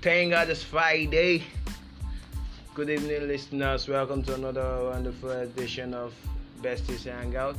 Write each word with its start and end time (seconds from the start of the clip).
thank 0.00 0.30
God 0.30 0.48
it's 0.48 0.62
Friday. 0.62 1.42
Good 2.74 2.88
evening, 2.90 3.26
listeners. 3.26 3.88
Welcome 3.88 4.22
to 4.24 4.34
another 4.34 4.84
wonderful 4.84 5.30
edition 5.30 5.92
of 5.92 6.14
Besties 6.62 7.04
Hangout. 7.04 7.56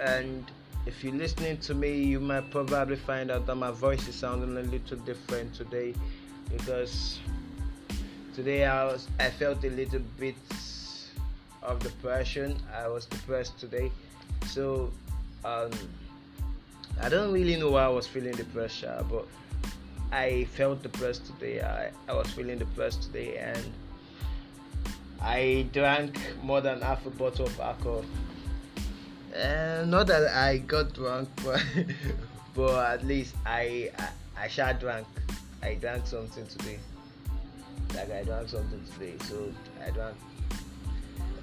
And 0.00 0.44
if 0.84 1.04
you're 1.04 1.14
listening 1.14 1.58
to 1.58 1.74
me, 1.74 2.02
you 2.02 2.18
might 2.18 2.50
probably 2.50 2.96
find 2.96 3.30
out 3.30 3.46
that 3.46 3.54
my 3.54 3.70
voice 3.70 4.08
is 4.08 4.16
sounding 4.16 4.56
a 4.56 4.68
little 4.68 4.96
different 4.98 5.54
today 5.54 5.94
because 6.50 7.20
today 8.34 8.64
I 8.64 8.84
was 8.84 9.06
I 9.20 9.30
felt 9.30 9.62
a 9.64 9.70
little 9.70 10.02
bit 10.18 10.34
of 11.62 11.78
depression. 11.78 12.56
I 12.76 12.88
was 12.88 13.06
depressed 13.06 13.60
today, 13.60 13.92
so 14.48 14.90
um, 15.44 15.70
I 17.00 17.08
don't 17.08 17.32
really 17.32 17.56
know 17.56 17.70
why 17.70 17.84
I 17.84 17.88
was 17.88 18.08
feeling 18.08 18.34
depressed, 18.34 18.84
but 19.08 19.26
I 20.12 20.44
felt 20.44 20.82
depressed 20.82 21.26
today. 21.26 21.60
I, 21.60 21.90
I 22.08 22.14
was 22.14 22.30
feeling 22.30 22.58
depressed 22.58 23.02
today, 23.02 23.38
and 23.38 23.72
I 25.20 25.66
drank 25.72 26.18
more 26.42 26.60
than 26.60 26.80
half 26.80 27.04
a 27.06 27.10
bottle 27.10 27.46
of 27.46 27.60
alcohol. 27.60 28.04
Uh, 29.34 29.84
not 29.86 30.06
that 30.06 30.28
I 30.34 30.58
got 30.58 30.94
drunk, 30.94 31.28
but 31.44 31.62
but 32.54 32.92
at 32.92 33.04
least 33.06 33.34
I 33.44 33.90
I, 33.98 34.44
I 34.44 34.48
sure 34.48 34.72
drank. 34.74 35.06
I 35.62 35.74
drank 35.74 36.06
something 36.06 36.46
today. 36.46 36.78
Like 37.94 38.10
I 38.10 38.22
drank 38.22 38.48
something 38.48 38.82
today, 38.94 39.14
so 39.24 39.52
I 39.84 39.90
drank. 39.90 40.16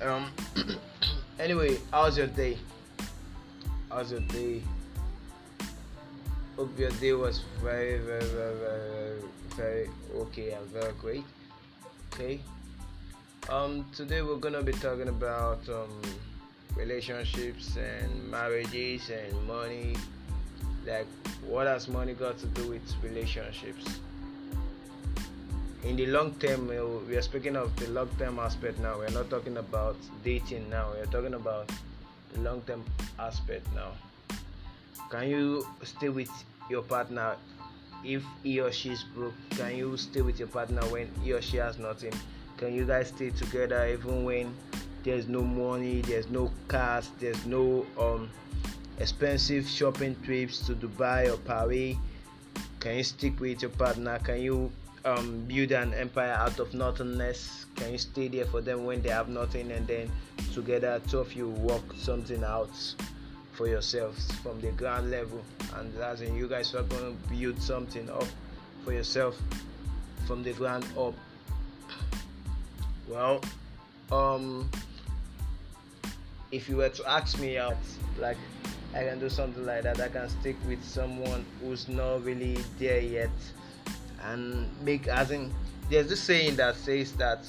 Um. 0.02 0.32
anyway, 1.40 1.78
how's 1.92 2.18
your 2.18 2.28
day? 2.28 2.58
How's 3.90 4.12
your 4.12 4.22
day? 4.22 4.62
Hope 6.56 6.78
your 6.78 6.92
day 6.92 7.14
was 7.14 7.42
very, 7.64 7.98
very, 7.98 8.24
very, 8.26 8.56
very, 8.56 9.20
very 9.58 9.90
okay 10.16 10.52
and 10.52 10.64
very 10.68 10.94
great. 11.02 11.24
Okay. 12.14 12.42
Um. 13.50 13.86
Today 13.96 14.22
we're 14.22 14.38
gonna 14.38 14.62
be 14.62 14.72
talking 14.74 15.08
about 15.08 15.68
um 15.68 15.90
relationships 16.76 17.76
and 17.76 18.30
marriages 18.30 19.10
and 19.10 19.48
money. 19.48 19.96
Like, 20.86 21.08
what 21.48 21.66
has 21.66 21.88
money 21.88 22.14
got 22.14 22.38
to 22.38 22.46
do 22.46 22.70
with 22.70 22.84
relationships? 23.02 24.00
In 25.84 25.96
the 25.96 26.06
long 26.06 26.36
term, 26.36 26.68
we 26.68 27.18
are 27.18 27.22
speaking 27.24 27.56
of 27.56 27.76
the 27.78 27.90
long 27.90 28.10
term 28.20 28.38
aspect 28.38 28.78
now. 28.78 29.00
We're 29.00 29.10
not 29.10 29.32
talking 29.32 29.58
about 29.58 29.96
dating 30.24 30.70
now. 30.70 30.92
We're 30.94 31.08
talking 31.08 31.34
about 31.34 31.72
the 32.32 32.42
long 32.42 32.62
term 32.62 32.86
aspect 33.18 33.66
now. 33.74 33.94
Can 35.10 35.30
you 35.30 35.68
stay 35.84 36.10
with 36.10 36.32
your 36.70 36.82
partner 36.82 37.36
if 38.04 38.24
he 38.44 38.60
or 38.60 38.72
she 38.72 38.92
is 38.92 39.04
broke? 39.16 39.34
Can 39.52 39.76
you 39.76 39.98
stay 39.98 40.22
with 40.22 40.40
your 40.40 40.48
partner 40.48 40.82
when 40.88 41.10
he 41.22 41.34
or 41.34 41.42
she 41.42 41.58
has 41.58 41.78
nothing? 41.78 42.14
Can 42.58 42.74
you 42.74 42.86
guys 42.86 43.10
stay 43.10 43.30
together 43.30 43.88
even 43.88 44.24
when 44.24 44.54
there's 45.04 45.28
no 45.28 45.42
money, 45.42 46.02
there's 46.02 46.30
no 46.30 46.52
cars, 46.68 47.12
there's 47.20 47.46
no 47.46 47.86
um, 48.00 48.30
expensive 49.00 49.68
shopping 49.68 50.16
trips 50.24 50.66
to 50.68 50.74
Dubai 50.74 51.32
or 51.32 51.38
Paris. 51.38 51.98
Can 52.80 52.98
you 52.98 53.04
stick 53.04 53.40
with 53.40 53.62
your 53.62 53.72
partner? 53.72 54.20
Can 54.24 54.42
you 54.42 54.72
um, 55.06 55.46
build 55.48 55.72
an 55.72 55.94
empire 55.94 56.32
out 56.34 56.60
of 56.60 56.74
nothingness? 56.74 57.66
Can 57.76 57.92
you 57.92 57.98
stay 57.98 58.28
there 58.28 58.46
for 58.46 58.62
them 58.62 58.86
when 58.86 59.02
they 59.02 59.10
have 59.10 59.30
nothing 59.30 59.72
and 59.72 59.86
then 59.88 60.12
together 60.54 61.02
two 61.10 61.20
of 61.20 61.34
you 61.34 61.50
work 61.50 61.84
something 61.98 62.44
out 62.44 62.72
for 63.54 63.68
yourselves 63.68 64.32
from 64.42 64.60
the 64.62 64.72
ground 64.72 65.10
level. 65.12 65.42
And 65.76 65.96
as 66.00 66.22
in 66.22 66.36
you 66.36 66.48
guys 66.48 66.74
are 66.76 66.84
going 66.84 67.18
to 67.18 67.34
build 67.34 67.62
something 67.62 68.10
up 68.10 68.28
for 68.84 68.94
yourself 68.94 69.40
from 70.28 70.44
the 70.44 70.54
ground 70.54 70.86
up. 70.98 71.14
Well 73.08 73.42
um 74.12 74.70
if 76.52 76.70
you 76.70 76.78
were 76.78 76.90
to 76.90 77.10
ask 77.10 77.40
me 77.40 77.58
out, 77.58 77.78
like 78.20 78.38
I 78.94 79.04
can 79.04 79.20
do 79.20 79.30
something 79.30 79.66
like 79.66 79.84
that, 79.84 80.00
I 80.00 80.08
can 80.08 80.30
stick 80.30 80.56
with 80.68 80.84
someone 80.84 81.44
who's 81.60 81.90
not 81.90 82.24
really 82.24 82.58
there 82.78 83.02
yet, 83.02 83.32
and 84.22 84.70
make 84.84 85.08
as 85.08 85.32
in 85.32 85.52
there's 85.90 86.08
this 86.08 86.22
saying 86.22 86.58
that 86.58 86.76
says 86.76 87.14
that 87.14 87.46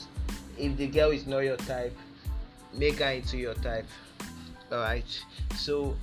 if 0.57 0.77
the 0.77 0.87
girl 0.87 1.11
is 1.11 1.27
not 1.27 1.41
your 1.41 1.57
type, 1.57 1.97
make 2.73 3.01
her 3.01 3.11
into 3.11 3.37
your 3.37 3.55
type. 3.55 3.87
All 4.73 4.79
right, 4.79 5.25
so. 5.57 5.97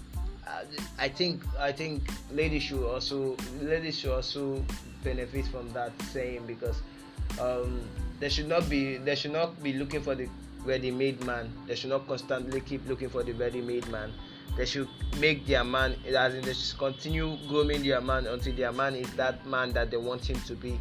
Uh, 0.48 0.66
I 0.98 1.08
think 1.08 1.44
I 1.60 1.72
think 1.72 2.02
ladies 2.34 2.64
should 2.64 2.84
also 2.84 3.38
ladies 3.62 4.00
should 4.00 4.12
also 4.12 4.66
benefit 5.04 5.46
from 5.48 5.72
that 5.74 5.94
saying 6.12 6.48
because 6.48 6.82
um, 7.40 7.80
they 8.20 8.28
should 8.28 8.48
not 8.48 8.68
be 8.68 8.98
they 8.98 9.16
should 9.16 9.34
not 9.34 9.62
be 9.62 9.74
looking 9.74 10.02
for 10.02 10.16
the 10.16 10.28
ready-made 10.66 11.24
man. 11.26 11.52
They 11.68 11.76
should 11.76 11.90
not 11.90 12.08
constantly 12.08 12.62
keep 12.62 12.88
looking 12.88 13.10
for 13.10 13.24
the 13.24 13.34
ready-made 13.34 13.88
man. 13.90 14.12
They 14.58 14.66
should 14.66 14.90
make 15.20 15.46
their 15.48 15.64
man, 15.64 15.96
as 16.06 16.36
in 16.36 16.42
they 16.42 16.54
should 16.54 16.78
continue 16.78 17.38
grooming 17.48 17.84
their 17.84 18.02
man 18.02 18.28
until 18.28 18.54
their 18.54 18.72
man 18.72 18.96
is 18.96 19.10
that 19.14 19.46
man 19.46 19.72
that 19.74 19.92
they 19.92 19.98
want 19.98 20.30
him 20.30 20.40
to 20.48 20.56
be. 20.56 20.80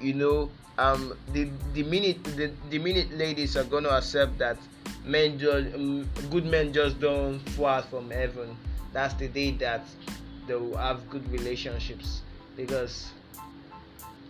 You 0.00 0.14
know, 0.14 0.50
um, 0.78 1.16
the 1.32 1.48
the 1.74 1.82
minute 1.84 2.24
the, 2.24 2.50
the 2.70 2.78
minute 2.78 3.12
ladies 3.16 3.56
are 3.56 3.64
gonna 3.64 3.90
accept 3.90 4.38
that 4.38 4.58
men 5.04 5.38
just 5.38 5.74
um, 5.74 6.08
good 6.30 6.46
men 6.46 6.72
just 6.72 7.00
don't 7.00 7.38
fall 7.50 7.82
from 7.82 8.10
heaven. 8.10 8.56
That's 8.92 9.14
the 9.14 9.28
day 9.28 9.52
that 9.52 9.82
they 10.46 10.54
will 10.54 10.76
have 10.76 11.08
good 11.10 11.28
relationships. 11.30 12.22
Because 12.56 13.10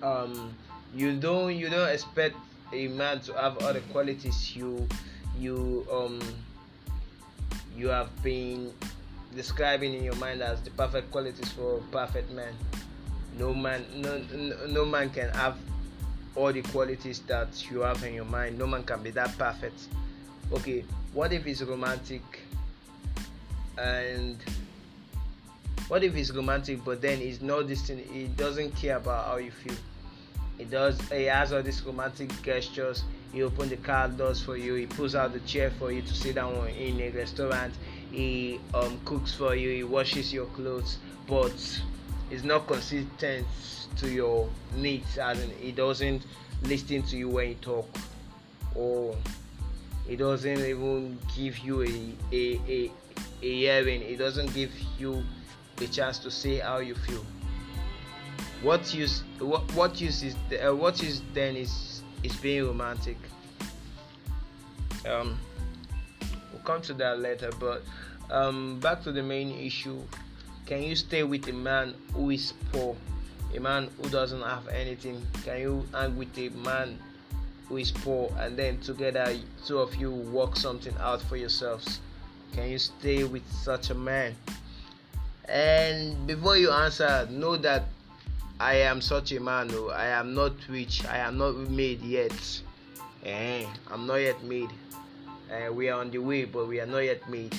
um, 0.03 0.55
you 0.95 1.17
don't 1.17 1.57
you 1.57 1.69
don't 1.69 1.89
expect 1.89 2.37
a 2.73 2.89
man 2.89 3.21
to 3.21 3.33
have 3.35 3.63
all 3.63 3.73
the 3.73 3.81
qualities 3.93 4.55
you 4.55 4.87
you 5.39 5.87
um 5.91 6.21
you 7.77 7.89
have 7.89 8.11
been 8.23 8.73
describing 9.35 9.95
in 9.95 10.05
your 10.05 10.15
mind 10.17 10.43
as 10.43 10.61
the 10.63 10.71
perfect 10.71 11.11
qualities 11.11 11.51
for 11.53 11.79
a 11.79 11.81
perfect 11.93 12.31
man. 12.31 12.53
No 13.39 13.55
man 13.55 13.85
no, 13.97 14.23
no 14.69 14.85
man 14.85 15.11
can 15.11 15.31
have 15.31 15.57
all 16.37 16.53
the 16.53 16.63
qualities 16.63 17.21
that 17.21 17.71
you 17.71 17.81
have 17.81 18.03
in 18.05 18.15
your 18.15 18.25
mind. 18.25 18.59
No 18.59 18.67
man 18.67 18.85
can 18.85 19.03
be 19.03 19.11
that 19.13 19.37
perfect 19.39 19.81
okay 20.53 20.85
what 21.13 21.33
if 21.33 21.45
he's 21.45 21.63
romantic 21.63 22.23
and 23.79 24.37
what 25.89 26.05
if 26.05 26.15
he's 26.15 26.33
romantic 26.33 26.85
but 26.85 27.01
then 27.01 27.19
he's 27.19 27.41
not 27.41 27.67
distant 27.67 28.05
he 28.07 28.27
doesn't 28.29 28.75
care 28.77 28.97
about 28.97 29.27
how 29.27 29.37
you 29.37 29.51
feel 29.51 29.77
he 30.61 30.67
does. 30.67 31.01
He 31.09 31.25
has 31.25 31.55
all 31.55 31.63
these 31.63 31.83
romantic 31.87 32.31
gestures. 32.43 33.05
He 33.33 33.43
opens 33.43 33.71
the 33.71 33.79
car 33.79 34.09
doors 34.09 34.43
for 34.43 34.59
you. 34.59 34.75
He 34.75 34.85
pulls 34.85 35.15
out 35.15 35.33
the 35.33 35.41
chair 35.41 35.71
for 35.71 35.91
you 35.91 36.03
to 36.03 36.15
sit 36.15 36.35
down 36.35 36.55
in 36.69 37.01
a 37.01 37.09
restaurant. 37.13 37.73
He 38.13 38.61
um, 38.75 39.01
cooks 39.07 39.33
for 39.35 39.55
you. 39.55 39.71
He 39.71 39.85
washes 39.85 40.35
your 40.35 40.45
clothes, 40.49 40.99
but 41.27 41.83
he's 42.29 42.45
not 42.45 42.67
consistent 42.67 43.47
to 43.97 44.11
your 44.11 44.51
needs. 44.77 45.17
and 45.17 45.39
he 45.53 45.73
doesn't 45.73 46.27
listen 46.65 47.05
to 47.05 47.17
you 47.17 47.31
when 47.31 47.49
you 47.49 47.55
talk, 47.63 47.89
or 48.75 49.17
he 50.07 50.17
doesn't 50.17 50.59
even 50.59 51.19
give 51.37 51.59
you 51.59 51.83
a 51.83 52.15
a 52.33 52.61
a, 52.69 52.91
a 53.43 53.57
hearing. 53.59 54.01
He 54.01 54.17
doesn't 54.17 54.53
give 54.55 54.73
you 54.99 55.23
a 55.81 55.87
chance 55.87 56.19
to 56.21 56.31
say 56.31 56.59
how 56.59 56.79
you 56.79 56.95
feel. 56.95 57.25
What 58.63 58.93
use 58.93 59.23
what, 59.39 59.73
what 59.73 60.01
use 60.01 60.23
is 60.23 60.37
the, 60.49 60.71
uh, 60.71 60.75
what 60.75 61.03
use 61.03 61.23
then 61.33 61.57
is 61.57 62.03
is 62.23 62.37
being 62.37 62.67
romantic. 62.67 63.17
Um 65.09 65.39
we'll 66.53 66.63
come 66.63 66.83
to 66.83 66.95
that 66.95 67.21
later 67.21 67.51
but 67.59 67.83
um 68.31 68.79
back 68.81 69.03
to 69.05 69.13
the 69.13 69.23
main 69.23 69.51
issue. 69.59 70.01
Can 70.67 70.83
you 70.83 70.95
stay 70.95 71.25
with 71.25 71.49
a 71.49 71.53
man 71.53 71.95
who 72.15 72.31
is 72.31 72.53
poor? 72.73 72.97
A 73.57 73.59
man 73.59 73.91
who 74.01 74.09
doesn't 74.11 74.43
have 74.43 74.69
anything. 74.69 75.21
Can 75.45 75.61
you 75.61 75.87
hang 75.93 76.17
with 76.17 76.37
a 76.39 76.51
man 76.51 76.99
who 77.71 77.79
is 77.79 77.91
poor 77.91 78.31
and 78.41 78.59
then 78.59 78.79
together 78.81 79.35
two 79.65 79.79
of 79.79 79.95
you 79.97 80.11
work 80.11 80.55
something 80.57 80.95
out 81.01 81.23
for 81.23 81.39
yourselves 81.39 82.01
can 82.53 82.69
you 82.69 82.79
stay 82.79 83.25
with 83.25 83.51
such 83.51 83.89
a 83.89 83.95
man 83.95 84.37
and 85.49 86.27
before 86.27 86.59
you 86.59 86.71
answer 86.71 87.27
know 87.31 87.57
that 87.57 87.85
I 88.61 88.75
am 88.75 89.01
such 89.01 89.33
a 89.33 89.41
man. 89.41 89.69
No, 89.69 89.89
I 89.89 90.09
am 90.09 90.35
not 90.35 90.53
rich. 90.69 91.03
I 91.07 91.17
am 91.17 91.39
not 91.39 91.57
made 91.57 92.03
yet. 92.03 92.61
Eh, 93.25 93.65
I'm 93.91 94.07
not 94.07 94.17
yet 94.17 94.45
made. 94.45 94.69
Uh, 95.51 95.73
we 95.73 95.89
are 95.89 95.99
on 95.99 96.11
the 96.11 96.19
way, 96.19 96.45
but 96.45 96.69
we 96.69 96.79
are 96.79 96.87
not 96.87 96.99
yet 96.99 97.27
made. 97.31 97.57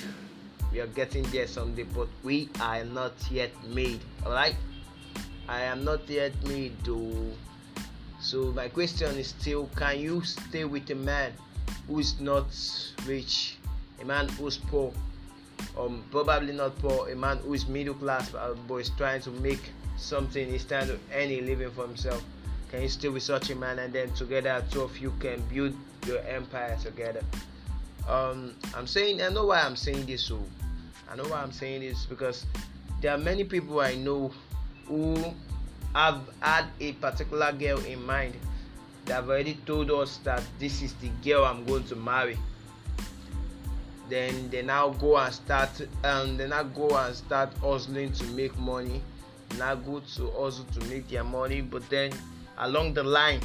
We 0.70 0.78
are 0.78 0.86
getting 0.86 1.24
there 1.24 1.48
someday, 1.48 1.82
but 1.82 2.06
we 2.22 2.48
are 2.60 2.84
not 2.84 3.14
yet 3.32 3.50
made. 3.66 3.98
Alright? 4.24 4.54
I 5.48 5.62
am 5.62 5.84
not 5.84 6.08
yet 6.08 6.32
made, 6.46 6.78
though. 6.84 7.32
So 8.22 8.52
my 8.52 8.68
question 8.68 9.18
is 9.18 9.28
still: 9.28 9.68
Can 9.76 9.98
you 9.98 10.22
stay 10.22 10.64
with 10.64 10.88
a 10.90 10.94
man 10.94 11.32
who 11.88 11.98
is 11.98 12.20
not 12.20 12.46
rich, 13.04 13.56
a 14.00 14.04
man 14.04 14.28
who's 14.28 14.58
poor, 14.58 14.92
um, 15.76 16.04
probably 16.10 16.52
not 16.52 16.78
poor, 16.78 17.10
a 17.10 17.16
man 17.16 17.38
who 17.38 17.54
is 17.54 17.66
middle 17.66 17.94
class, 17.94 18.30
but 18.30 18.76
is 18.76 18.90
trying 18.90 19.20
to 19.22 19.30
make 19.42 19.72
something 19.96 20.48
he's 20.48 20.64
trying 20.64 20.86
to 20.86 20.98
earn 21.12 21.30
a 21.30 21.40
living 21.40 21.70
for 21.72 21.86
himself. 21.86 22.22
Can 22.70 22.82
you 22.82 22.88
stay 22.88 23.08
with 23.08 23.24
such 23.24 23.50
a 23.50 23.56
man 23.56 23.80
and 23.80 23.92
then 23.92 24.12
together 24.14 24.64
two 24.70 24.82
of 24.82 24.96
you 24.98 25.12
can 25.20 25.42
build 25.52 25.74
your 26.06 26.20
empire 26.20 26.78
together? 26.80 27.22
Um 28.08 28.54
i'm 28.74 28.86
saying 28.86 29.22
i 29.22 29.28
know 29.28 29.46
why 29.46 29.60
i'm 29.60 29.76
saying 29.76 30.06
this 30.06 30.24
so 30.24 30.42
i 31.08 31.14
know 31.14 31.22
why 31.24 31.40
i'm 31.40 31.52
saying 31.52 31.82
this 31.82 32.04
because 32.06 32.46
there 33.00 33.12
are 33.12 33.18
many 33.18 33.44
people 33.44 33.80
i 33.80 33.94
know 33.94 34.32
who 34.86 35.14
have 35.94 36.20
had 36.40 36.66
a 36.80 36.92
particular 36.92 37.52
girl 37.52 37.78
in 37.84 38.04
mind 38.04 38.34
they 39.04 39.12
have 39.14 39.28
already 39.28 39.54
told 39.66 39.90
us 39.90 40.18
that 40.18 40.42
this 40.58 40.80
is 40.82 40.94
the 40.94 41.08
girl 41.24 41.44
i'm 41.44 41.64
going 41.64 41.84
to 41.84 41.96
marry. 41.96 42.38
Then 44.08 44.50
they 44.50 44.62
now 44.62 44.90
go 44.90 45.16
and 45.16 45.32
start 45.32 45.70
um 46.04 46.36
they 46.36 46.46
now 46.46 46.62
go 46.62 46.96
and 46.96 47.14
start 47.14 47.52
hustling 47.58 48.12
to 48.12 48.24
make 48.26 48.56
money. 48.58 49.02
Now 49.58 49.74
go 49.74 50.00
to 50.16 50.30
hustle 50.30 50.64
to 50.64 50.80
make 50.86 51.08
their 51.08 51.24
money. 51.24 51.62
But 51.62 51.88
then 51.88 52.12
along 52.58 52.94
the 52.94 53.02
line 53.02 53.40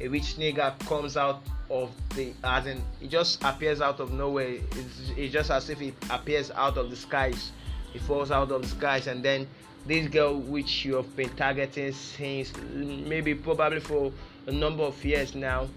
a 0.00 0.08
rich 0.08 0.36
nigga 0.36 0.78
comes 0.86 1.16
out 1.16 1.42
of 1.70 1.90
the 2.14 2.32
as 2.44 2.66
in 2.66 2.82
it 3.00 3.08
just 3.08 3.42
appears 3.42 3.80
out 3.80 3.98
of 3.98 4.12
nowhere. 4.12 4.58
It's, 4.72 5.12
it's 5.16 5.32
just 5.32 5.50
as 5.50 5.70
if 5.70 5.80
it 5.82 5.94
appears 6.10 6.50
out 6.52 6.76
of 6.76 6.90
the 6.90 6.96
skies. 6.96 7.50
It 7.94 8.00
falls 8.02 8.30
out 8.30 8.52
of 8.52 8.62
the 8.62 8.68
skies 8.68 9.08
and 9.08 9.24
then 9.24 9.48
this 9.86 10.08
girl 10.08 10.38
which 10.38 10.84
you 10.84 10.94
have 10.94 11.16
been 11.16 11.28
targeting 11.30 11.92
since 11.92 12.52
maybe 12.74 13.34
probably 13.34 13.80
for 13.80 14.12
a 14.46 14.52
number 14.52 14.82
of 14.82 15.04
years 15.04 15.34
now 15.34 15.68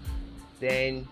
then 0.60 1.06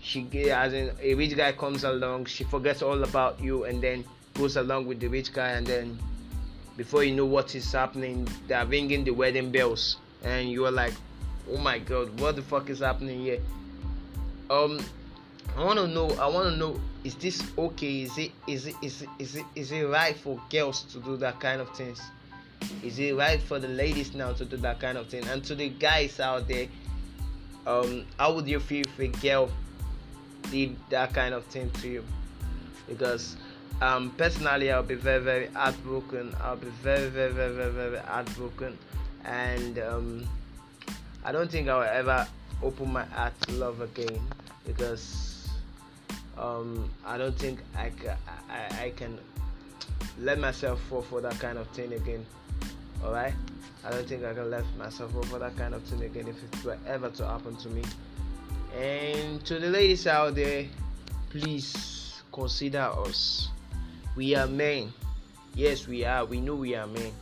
she 0.00 0.26
as 0.50 0.72
in 0.72 0.90
a 1.00 1.14
rich 1.14 1.36
guy 1.36 1.52
comes 1.52 1.84
along 1.84 2.24
she 2.24 2.44
forgets 2.44 2.82
all 2.82 3.02
about 3.02 3.40
you 3.40 3.64
and 3.64 3.82
then 3.82 4.04
goes 4.34 4.56
along 4.56 4.86
with 4.86 5.00
the 5.00 5.08
rich 5.08 5.32
guy 5.32 5.50
and 5.50 5.66
then 5.66 5.98
before 6.76 7.02
you 7.02 7.14
know 7.14 7.26
what 7.26 7.54
is 7.54 7.72
happening 7.72 8.26
they're 8.46 8.66
ringing 8.66 9.04
the 9.04 9.10
wedding 9.10 9.50
bells 9.50 9.96
and 10.22 10.50
you're 10.50 10.70
like 10.70 10.94
oh 11.50 11.58
my 11.58 11.78
god 11.78 12.18
what 12.20 12.36
the 12.36 12.42
fuck 12.42 12.70
is 12.70 12.78
happening 12.80 13.20
here? 13.20 13.40
Um 14.50 14.80
i 15.56 15.64
want 15.64 15.78
to 15.78 15.88
know 15.88 16.10
i 16.20 16.26
want 16.26 16.48
to 16.50 16.56
know 16.56 16.78
is 17.04 17.14
this 17.16 17.42
okay? 17.56 18.02
Is 18.02 18.18
it 18.18 18.32
is 18.46 18.66
it 18.66 18.74
is 18.82 19.02
it 19.02 19.08
is 19.18 19.36
it 19.36 19.44
is 19.54 19.72
it 19.72 19.82
right 19.84 20.16
for 20.16 20.40
girls 20.50 20.82
to 20.92 21.00
do 21.00 21.16
that 21.18 21.40
kind 21.40 21.60
of 21.60 21.74
things 21.76 22.00
is 22.82 22.98
it 22.98 23.14
right 23.16 23.40
for 23.42 23.58
the 23.58 23.68
ladies 23.68 24.14
now 24.14 24.32
to 24.32 24.44
do 24.44 24.56
that 24.58 24.80
kind 24.80 24.98
of 24.98 25.08
thing? 25.08 25.26
And 25.28 25.44
to 25.44 25.54
the 25.54 25.68
guys 25.68 26.20
out 26.20 26.48
there 26.48 26.68
um 27.66 28.06
how 28.18 28.32
would 28.34 28.48
you 28.48 28.60
feel 28.60 28.84
if 28.86 28.98
a 28.98 29.08
girl 29.08 29.50
did 30.50 30.76
that 30.90 31.12
kind 31.12 31.34
of 31.34 31.44
thing 31.46 31.70
to 31.82 31.88
you? 31.88 32.04
Because 32.88 33.36
um 33.80 34.10
personally 34.16 34.72
i'll 34.72 34.82
be 34.82 34.94
very 34.94 35.22
very 35.22 35.46
heartbroken. 35.48 36.34
I'll 36.42 36.56
be 36.56 36.68
very 36.82 37.08
very 37.08 37.32
very 37.32 37.52
very, 37.54 37.72
very 37.72 37.98
heartbroken. 37.98 38.78
And 39.24 39.78
um 39.78 40.28
I 41.24 41.32
don't 41.32 41.50
think 41.50 41.68
I 41.68 41.76
will 41.76 41.84
ever 41.84 42.26
open 42.62 42.92
my 42.92 43.04
heart 43.04 43.38
to 43.42 43.52
love 43.52 43.80
again 43.80 44.20
because 44.66 45.48
um, 46.38 46.88
I 47.04 47.18
don't 47.18 47.36
think 47.36 47.60
I, 47.76 47.90
ca- 47.90 48.16
I, 48.48 48.84
I 48.84 48.92
can 48.96 49.18
let 50.20 50.38
myself 50.38 50.80
fall 50.88 51.02
for 51.02 51.20
that 51.20 51.38
kind 51.38 51.58
of 51.58 51.66
thing 51.68 51.92
again. 51.92 52.24
Alright? 53.04 53.34
I 53.84 53.90
don't 53.90 54.06
think 54.06 54.24
I 54.24 54.34
can 54.34 54.50
let 54.50 54.64
myself 54.76 55.12
fall 55.12 55.22
for 55.22 55.38
that 55.38 55.56
kind 55.56 55.74
of 55.74 55.82
thing 55.84 56.02
again 56.02 56.28
if 56.28 56.42
it 56.42 56.64
were 56.64 56.78
ever 56.86 57.10
to 57.10 57.26
happen 57.26 57.56
to 57.56 57.68
me. 57.68 57.82
And 58.76 59.44
to 59.46 59.58
the 59.58 59.68
ladies 59.68 60.06
out 60.06 60.34
there, 60.34 60.66
please 61.30 62.20
consider 62.32 62.90
us. 62.96 63.48
We 64.16 64.34
are 64.34 64.46
men. 64.46 64.92
Yes, 65.54 65.86
we 65.86 66.04
are. 66.04 66.24
We 66.24 66.40
know 66.40 66.56
we 66.56 66.74
are 66.74 66.86
men. 66.86 67.12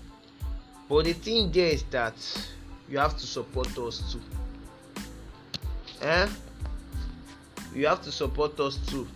But 0.88 1.04
the 1.04 1.12
thing 1.12 1.52
there 1.52 1.68
is 1.68 1.82
that 1.84 2.14
you 2.88 2.98
have 2.98 3.16
to 3.18 3.26
support 3.26 3.76
us 3.78 4.12
too. 4.12 4.20
Eh? 6.02 6.28
You 7.74 7.86
have 7.86 8.02
to 8.02 8.12
support 8.12 8.58
us 8.60 8.76
too. 8.86 9.06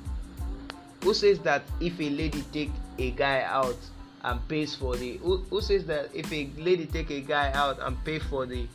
Who 1.03 1.15
says 1.15 1.39
that 1.41 1.63
if 1.81 1.99
a 1.99 2.11
lady 2.11 2.45
take 2.53 2.71
a 2.99 3.11
guy 3.13 3.43
out 3.43 3.77
and 4.23 4.47
pays 4.49 4.75
for 4.75 4.97
the 4.97 5.17
who, 5.19 5.39
who 5.51 5.61
says 5.61 5.85
that 5.87 6.11
if 6.15 6.33
a 6.33 6.49
lady 6.59 6.87
take 6.87 7.11
a 7.11 7.21
guy 7.21 7.51
out 7.53 7.79
and 7.81 8.03
pay 8.05 8.19
for 8.19 8.47
the 8.47 8.67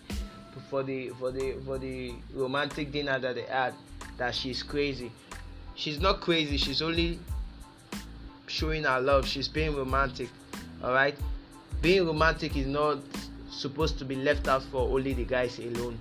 for 0.70 0.84
the 0.84 1.10
for 1.20 1.32
the 1.32 1.54
for 1.66 1.78
the 1.78 2.14
romantic 2.34 2.92
dinner 2.92 3.20
that 3.20 3.36
they 3.36 3.44
had 3.44 3.74
that 4.18 4.34
she's 4.34 4.64
crazy 4.64 5.12
she's 5.76 6.00
not 6.00 6.22
crazy 6.22 6.58
she's 6.58 6.82
only 6.82 7.20
showing 8.48 8.84
her 8.84 9.00
love 9.00 9.28
she's 9.28 9.48
being 9.48 9.76
romantic 9.76 10.30
all 10.84 10.94
right 10.94 11.16
being 11.82 12.06
romantic 12.06 12.56
is 12.58 12.66
not 12.66 12.98
supposed 13.56 13.98
to 14.00 14.06
be 14.06 14.16
left 14.16 14.48
out 14.48 14.64
for 14.64 14.82
only 14.90 15.14
the 15.14 15.24
guys 15.24 15.60
alone. 15.60 15.98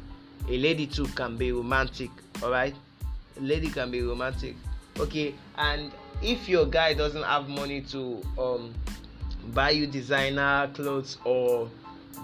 A 0.48 0.58
lady 0.58 0.86
too 0.86 1.06
can 1.08 1.36
be 1.36 1.52
romantic, 1.52 2.10
alright? 2.42 2.74
A 3.38 3.40
lady 3.40 3.68
can 3.68 3.90
be 3.90 4.02
romantic. 4.02 4.56
Okay, 4.98 5.34
and 5.56 5.90
if 6.22 6.48
your 6.48 6.66
guy 6.66 6.94
doesn't 6.94 7.22
have 7.22 7.48
money 7.48 7.80
to 7.80 8.22
um 8.38 8.74
buy 9.52 9.70
you 9.70 9.86
designer 9.86 10.70
clothes 10.74 11.18
or 11.24 11.70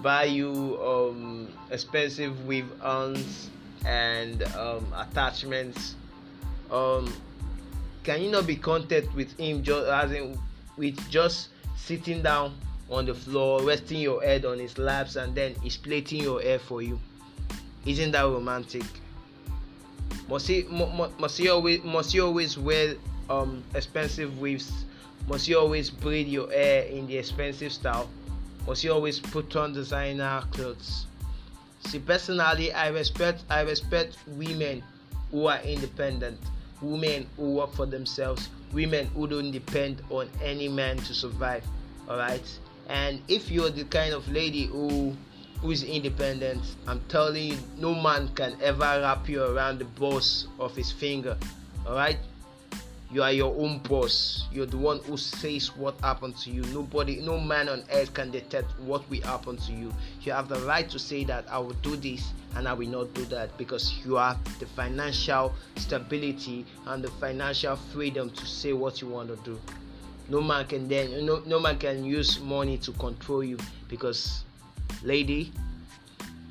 buy 0.02 0.24
you 0.24 0.78
um 0.82 1.48
expensive 1.70 2.46
weave 2.46 2.70
ons 2.82 3.50
and 3.86 4.42
um 4.54 4.86
attachments 4.96 5.96
um 6.70 7.12
can 8.02 8.22
you 8.22 8.30
not 8.30 8.46
be 8.46 8.56
content 8.56 9.12
with 9.14 9.36
him 9.38 9.62
just 9.62 9.86
as 9.88 10.12
in 10.12 10.38
with 10.76 10.98
just 11.10 11.48
sitting 11.76 12.22
down 12.22 12.54
on 12.90 13.06
the 13.06 13.14
floor, 13.14 13.62
resting 13.62 14.00
your 14.00 14.22
head 14.22 14.44
on 14.44 14.58
his 14.58 14.76
laps, 14.78 15.16
and 15.16 15.34
then 15.34 15.54
he's 15.62 15.76
plaiting 15.76 16.22
your 16.22 16.42
hair 16.42 16.58
for 16.58 16.82
you. 16.82 16.98
Isn't 17.86 18.10
that 18.12 18.22
romantic? 18.22 18.84
Must 20.28 20.46
he, 20.46 20.62
must 20.62 21.38
he 21.38 21.48
always 21.48 21.82
must 21.82 22.12
he 22.12 22.20
always 22.20 22.58
wear 22.58 22.94
um 23.28 23.62
expensive 23.74 24.38
weaves? 24.38 24.84
Must 25.30 25.48
you 25.48 25.58
always 25.58 25.88
braid 25.88 26.28
your 26.28 26.50
hair 26.50 26.82
in 26.82 27.06
the 27.06 27.16
expensive 27.16 27.72
style? 27.72 28.10
Must 28.66 28.84
you 28.84 28.92
always 28.92 29.18
put 29.18 29.56
on 29.56 29.72
designer 29.72 30.42
clothes? 30.50 31.06
See, 31.86 32.00
personally, 32.00 32.72
I 32.72 32.88
respect 32.88 33.44
I 33.48 33.62
respect 33.62 34.18
women 34.26 34.82
who 35.30 35.46
are 35.46 35.60
independent, 35.62 36.38
women 36.82 37.26
who 37.38 37.54
work 37.54 37.72
for 37.72 37.86
themselves, 37.86 38.50
women 38.74 39.06
who 39.14 39.26
don't 39.26 39.50
depend 39.50 40.02
on 40.10 40.28
any 40.44 40.68
man 40.68 40.98
to 40.98 41.14
survive. 41.14 41.64
All 42.06 42.18
right 42.18 42.44
and 42.90 43.22
if 43.28 43.50
you're 43.50 43.70
the 43.70 43.84
kind 43.84 44.12
of 44.12 44.28
lady 44.28 44.66
who 44.66 45.16
who 45.62 45.70
is 45.70 45.84
independent 45.84 46.60
i'm 46.88 47.00
telling 47.08 47.50
you 47.50 47.58
no 47.78 47.94
man 47.94 48.28
can 48.34 48.56
ever 48.60 49.00
wrap 49.00 49.28
you 49.28 49.42
around 49.42 49.78
the 49.78 49.84
boss 49.84 50.48
of 50.58 50.74
his 50.74 50.90
finger 50.90 51.36
all 51.86 51.94
right 51.94 52.18
you 53.12 53.22
are 53.24 53.32
your 53.32 53.54
own 53.56 53.78
boss. 53.78 54.46
You're 54.52 54.66
the 54.66 54.76
one 54.76 55.00
who 55.00 55.16
says 55.16 55.74
what 55.76 55.98
happened 56.00 56.36
to 56.38 56.50
you. 56.50 56.62
Nobody 56.72 57.20
no 57.20 57.40
man 57.40 57.68
on 57.68 57.82
earth 57.92 58.14
can 58.14 58.30
detect 58.30 58.70
what 58.80 59.08
will 59.10 59.20
happen 59.22 59.56
to 59.56 59.72
you. 59.72 59.92
You 60.22 60.32
have 60.32 60.48
the 60.48 60.60
right 60.60 60.88
to 60.90 60.98
say 60.98 61.24
that 61.24 61.44
i 61.50 61.58
will 61.58 61.76
do 61.82 61.96
this 61.96 62.32
and 62.56 62.68
i 62.68 62.72
will 62.72 62.88
not 62.88 63.12
do 63.14 63.24
that 63.26 63.56
because 63.58 63.94
you 64.04 64.14
have 64.14 64.38
the 64.60 64.66
financial 64.66 65.52
stability 65.76 66.64
and 66.86 67.02
the 67.02 67.10
financial 67.12 67.76
freedom 67.76 68.30
to 68.30 68.46
say 68.46 68.72
what 68.72 69.00
you 69.00 69.08
want 69.08 69.28
to 69.28 69.36
do. 69.44 69.60
No 70.28 70.40
man 70.40 70.66
can 70.66 70.86
then 70.86 71.26
no, 71.26 71.42
no 71.46 71.58
man 71.58 71.78
can 71.78 72.04
use 72.04 72.38
money 72.38 72.78
to 72.78 72.92
control 72.92 73.42
you 73.42 73.58
because 73.88 74.44
lady 75.02 75.52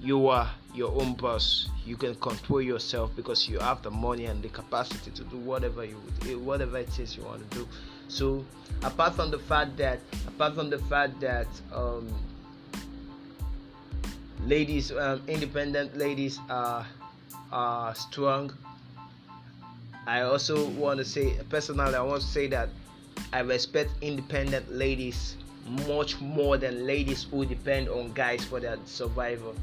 you 0.02 0.28
are 0.28 0.50
your 0.74 0.92
own 1.02 1.14
boss 1.14 1.70
you 1.86 1.98
can 1.98 2.16
control 2.16 2.62
yourself 2.62 3.12
because 3.16 3.50
you 3.50 3.60
have 3.60 3.82
the 3.82 3.92
money 3.92 4.26
and 4.26 4.42
the 4.44 4.50
capacity 4.50 5.12
to 5.12 5.24
do 5.26 5.38
whatever 5.38 5.84
you 5.84 6.00
eh, 6.28 6.36
whatever 6.36 6.78
it 6.78 7.00
is 7.00 7.18
you 7.18 7.24
want 7.24 7.50
to 7.52 7.58
do 7.58 7.68
so 8.08 8.46
apart 8.84 9.16
from 9.16 9.32
the 9.32 9.40
fact 9.40 9.76
that 9.78 10.00
apart 10.28 10.56
from 10.56 10.70
the 10.70 10.80
fact 10.80 11.20
that 11.20 11.48
um, 11.74 12.08
ladies 14.46 14.92
um, 14.92 15.22
independent 15.28 15.98
ladies 15.98 16.40
are 16.50 16.86
are 17.52 17.94
strong 17.96 18.52
i 20.06 20.22
also 20.22 20.70
want 20.72 20.98
to 20.98 21.06
say 21.06 21.36
personally 21.50 21.96
i 21.96 22.02
want 22.02 22.22
to 22.22 22.28
say 22.28 22.48
that 22.48 22.70
I 23.32 23.42
respect 23.42 23.92
independent 24.02 24.72
ladies 24.72 25.36
much 25.88 26.20
more 26.20 26.58
than 26.58 26.88
ladies 26.88 27.28
who 27.30 27.46
depend 27.46 27.88
on 27.90 28.12
guys 28.14 28.44
for 28.44 28.60
their 28.60 28.78
survival. 28.86 29.56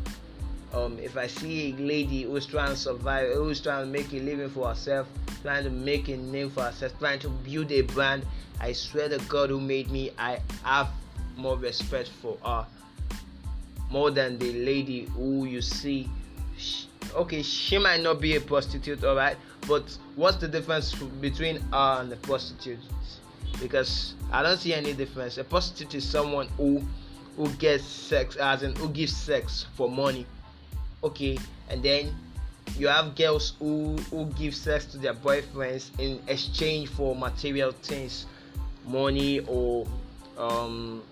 Um, 0.77 0.99
if 0.99 1.17
I 1.17 1.27
see 1.27 1.73
a 1.73 1.77
lady 1.77 2.25
who's 2.25 2.45
trying 2.45 2.71
to 2.71 2.77
survive, 2.77 3.33
who's 3.33 3.61
trying 3.61 3.87
to 3.87 3.91
make 3.91 4.13
a 4.13 4.21
living 4.21 4.51
for 4.51 4.69
herself, 4.69 5.09
trying 5.43 5.65
to 5.65 5.71
make 5.71 6.09
a 6.09 6.17
name 6.17 6.51
for 6.51 6.65
herself, 6.65 6.99
trying 6.99 7.19
to 7.21 7.31
build 7.31 7.73
a 7.73 7.81
brand, 7.81 8.27
I 8.61 8.73
swear 8.73 9.09
to 9.09 9.19
God 9.29 9.51
who 9.51 9.61
made 9.61 9.91
me, 9.91 10.11
I 10.19 10.41
have 10.65 10.89
more 11.37 11.57
respect 11.57 12.09
for 12.09 12.37
her 12.45 12.67
more 13.91 14.11
than 14.11 14.37
the 14.39 14.53
lady 14.53 15.05
who 15.15 15.45
you 15.45 15.63
see. 15.63 16.11
She, 16.59 16.89
okay, 17.15 17.43
she 17.43 17.79
might 17.79 18.03
not 18.03 18.21
be 18.21 18.37
a 18.37 18.41
prostitute, 18.41 19.03
alright, 19.05 19.37
but 19.69 19.97
what's 20.17 20.39
the 20.39 20.49
difference 20.49 20.93
between 20.95 21.61
her 21.73 22.01
and 22.01 22.11
the 22.11 22.17
prostitute? 22.17 22.81
because 23.61 24.15
I 24.33 24.43
don't 24.43 24.59
see 24.59 24.75
any 24.75 24.93
difference. 24.93 25.39
A 25.39 25.45
prostitute 25.45 25.95
is 25.95 26.09
someone 26.09 26.49
who 26.57 26.83
who 27.37 27.49
gets 27.55 27.85
sex 27.85 28.37
as 28.37 28.63
in 28.63 28.75
who 28.77 28.89
gives 28.89 29.15
sex 29.15 29.67
for 29.75 29.91
money. 29.91 30.27
Okay 31.07 31.39
and 31.71 31.83
then 31.83 32.15
you 32.79 32.89
have 32.89 33.15
girls 33.15 33.55
who 33.59 33.97
who 34.11 34.27
give 34.39 34.55
sex 34.55 34.85
to 34.87 34.99
their 34.99 35.15
boyfriends 35.15 35.91
in 35.99 36.21
exchange 36.29 36.89
for 36.89 37.15
material 37.15 37.73
things 37.73 38.27
money 38.87 39.41
or 39.41 39.87
um 40.39 41.03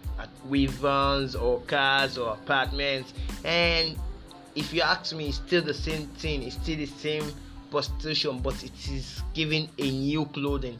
weavons 0.48 1.40
or 1.40 1.60
cars 1.62 2.18
or 2.18 2.32
apartments. 2.34 3.12
And 3.44 3.96
if 4.54 4.72
you 4.72 4.82
ask 4.82 5.14
me 5.14 5.28
it's 5.28 5.36
still 5.36 5.62
the 5.62 5.74
same 5.74 6.06
thing 6.18 6.42
it's 6.42 6.56
still 6.56 6.76
the 6.76 6.86
same 6.86 7.24
prostitution 7.70 8.38
but 8.38 8.62
it 8.62 8.88
is 8.88 9.22
giving 9.32 9.68
a 9.78 9.90
new 9.90 10.26
clothing. 10.26 10.78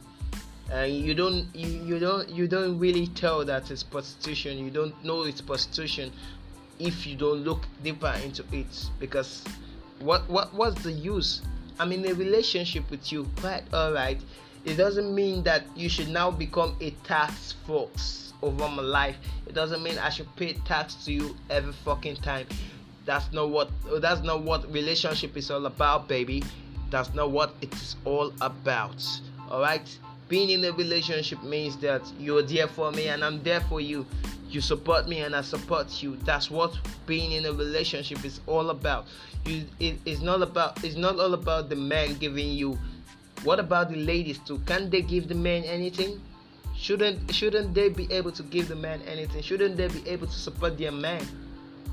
And 0.71 0.93
you 0.93 1.13
don't 1.13 1.47
you, 1.53 1.67
you 1.67 1.99
don't 1.99 2.29
you 2.29 2.47
don't 2.47 2.79
really 2.79 3.07
tell 3.07 3.45
that 3.45 3.69
it's 3.69 3.83
prostitution 3.83 4.57
you 4.57 4.71
don't 4.71 4.95
know 5.03 5.23
it's 5.23 5.41
prostitution 5.41 6.11
if 6.79 7.07
you 7.07 7.15
don't 7.15 7.43
look 7.43 7.65
deeper 7.83 8.13
into 8.23 8.43
it 8.51 8.89
because 8.99 9.43
what 9.99 10.27
what 10.29 10.53
what's 10.53 10.83
the 10.83 10.91
use? 10.91 11.41
I'm 11.79 11.91
in 11.91 12.05
a 12.07 12.13
relationship 12.13 12.89
with 12.89 13.11
you 13.11 13.27
quite 13.37 13.63
all 13.73 13.91
right 13.91 14.19
it 14.65 14.77
doesn't 14.77 15.13
mean 15.13 15.43
that 15.43 15.63
you 15.75 15.87
should 15.87 16.09
now 16.09 16.31
become 16.31 16.75
a 16.81 16.89
tax 17.03 17.53
force 17.67 18.33
over 18.41 18.67
my 18.67 18.81
life. 18.81 19.15
It 19.45 19.53
doesn't 19.53 19.81
mean 19.83 19.97
i 19.99 20.09
should 20.09 20.33
pay 20.35 20.53
tax 20.65 20.95
to 21.05 21.13
you 21.13 21.35
every 21.49 21.71
fucking 21.71 22.17
time. 22.17 22.47
That's 23.05 23.31
not 23.31 23.49
what 23.49 23.69
that's 24.01 24.21
not 24.21 24.41
what 24.41 24.71
relationship 24.73 25.37
is 25.37 25.51
all 25.51 25.67
about 25.67 26.07
baby. 26.07 26.43
That's 26.89 27.13
not 27.13 27.29
what 27.31 27.53
it 27.61 27.73
is 27.73 27.95
all 28.05 28.33
about 28.41 29.05
all 29.49 29.61
right 29.61 29.97
being 30.27 30.49
in 30.49 30.63
a 30.65 30.71
relationship 30.71 31.41
means 31.43 31.77
that 31.77 32.01
you're 32.19 32.41
there 32.41 32.67
for 32.67 32.91
me 32.91 33.07
and 33.07 33.23
i'm 33.23 33.41
there 33.43 33.61
for 33.61 33.79
you. 33.79 34.05
You 34.49 34.61
support 34.61 35.07
me 35.07 35.19
and 35.19 35.35
i 35.35 35.41
support 35.41 36.01
you. 36.01 36.15
That's 36.17 36.49
what 36.49 36.77
being 37.05 37.33
in 37.33 37.45
a 37.45 37.53
relationship 37.53 38.23
is 38.23 38.39
all 38.47 38.69
about. 38.69 39.05
You 39.45 39.65
it, 39.79 39.99
it's 40.05 40.21
not 40.21 40.41
about 40.41 40.83
it's 40.83 40.95
not 40.95 41.19
all 41.19 41.33
about 41.33 41.69
the 41.69 41.75
man 41.75 42.15
giving 42.15 42.49
you. 42.49 42.77
What 43.43 43.59
about 43.59 43.89
the 43.89 43.97
ladies 43.97 44.39
too? 44.39 44.59
Can 44.65 44.89
they 44.89 45.01
give 45.01 45.27
the 45.27 45.35
man 45.35 45.63
anything? 45.63 46.21
Shouldn't 46.75 47.33
shouldn't 47.33 47.73
they 47.73 47.89
be 47.89 48.11
able 48.11 48.31
to 48.31 48.43
give 48.43 48.67
the 48.67 48.75
man 48.75 49.01
anything? 49.03 49.41
Shouldn't 49.41 49.77
they 49.77 49.87
be 49.87 50.07
able 50.07 50.27
to 50.27 50.33
support 50.33 50.77
their 50.77 50.91
man? 50.91 51.25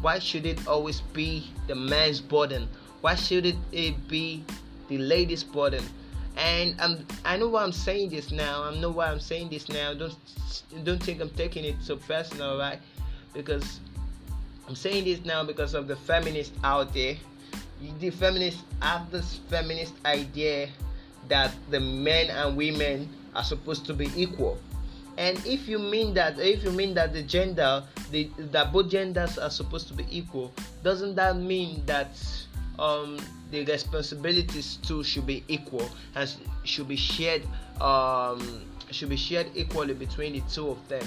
Why 0.00 0.18
should 0.18 0.46
it 0.46 0.66
always 0.66 1.00
be 1.12 1.50
the 1.68 1.74
man's 1.74 2.20
burden? 2.20 2.68
Why 3.02 3.14
should 3.14 3.56
it 3.72 4.08
be 4.08 4.44
the 4.88 4.98
lady's 4.98 5.44
burden 5.44 5.84
and 6.36 6.80
I'm, 6.80 7.06
I 7.24 7.36
know 7.36 7.48
why 7.48 7.62
I'm 7.62 7.72
saying 7.72 8.10
this 8.10 8.30
now. 8.30 8.64
I 8.64 8.74
know 8.78 8.90
why 8.90 9.06
I'm 9.06 9.20
saying 9.20 9.50
this 9.50 9.68
now. 9.68 9.94
Don't 9.94 10.16
don't 10.84 11.02
think 11.02 11.20
I'm 11.20 11.30
taking 11.30 11.64
it 11.64 11.76
so 11.80 11.96
personal, 11.96 12.58
right? 12.58 12.78
Because 13.34 13.80
I'm 14.68 14.74
saying 14.74 15.04
this 15.04 15.24
now 15.24 15.44
because 15.44 15.74
of 15.74 15.88
the 15.88 15.96
feminists 15.96 16.56
out 16.64 16.94
there. 16.94 17.16
The 17.98 18.10
feminists 18.10 18.62
have 18.80 19.10
this 19.10 19.40
feminist 19.48 19.94
idea 20.04 20.68
that 21.28 21.52
the 21.70 21.80
men 21.80 22.30
and 22.30 22.56
women 22.56 23.08
are 23.34 23.44
supposed 23.44 23.86
to 23.86 23.94
be 23.94 24.10
equal. 24.16 24.58
And 25.18 25.36
if 25.44 25.68
you 25.68 25.78
mean 25.78 26.14
that, 26.14 26.38
if 26.38 26.64
you 26.64 26.70
mean 26.70 26.94
that 26.94 27.12
the 27.12 27.22
gender, 27.22 27.84
the, 28.10 28.30
that 28.38 28.72
both 28.72 28.88
genders 28.88 29.36
are 29.36 29.50
supposed 29.50 29.88
to 29.88 29.94
be 29.94 30.06
equal, 30.10 30.52
doesn't 30.82 31.16
that 31.16 31.36
mean 31.36 31.82
that 31.86 32.16
um, 32.78 33.18
the 33.50 33.64
responsibilities 33.64 34.76
too 34.82 35.04
should 35.04 35.26
be 35.26 35.44
equal 35.48 35.88
and 36.14 36.32
should 36.64 36.88
be 36.88 36.96
shared 36.96 37.42
um, 37.80 38.64
should 38.90 39.08
be 39.08 39.16
shared 39.16 39.46
equally 39.54 39.94
between 39.94 40.32
the 40.34 40.40
two 40.50 40.70
of 40.70 40.88
them. 40.88 41.04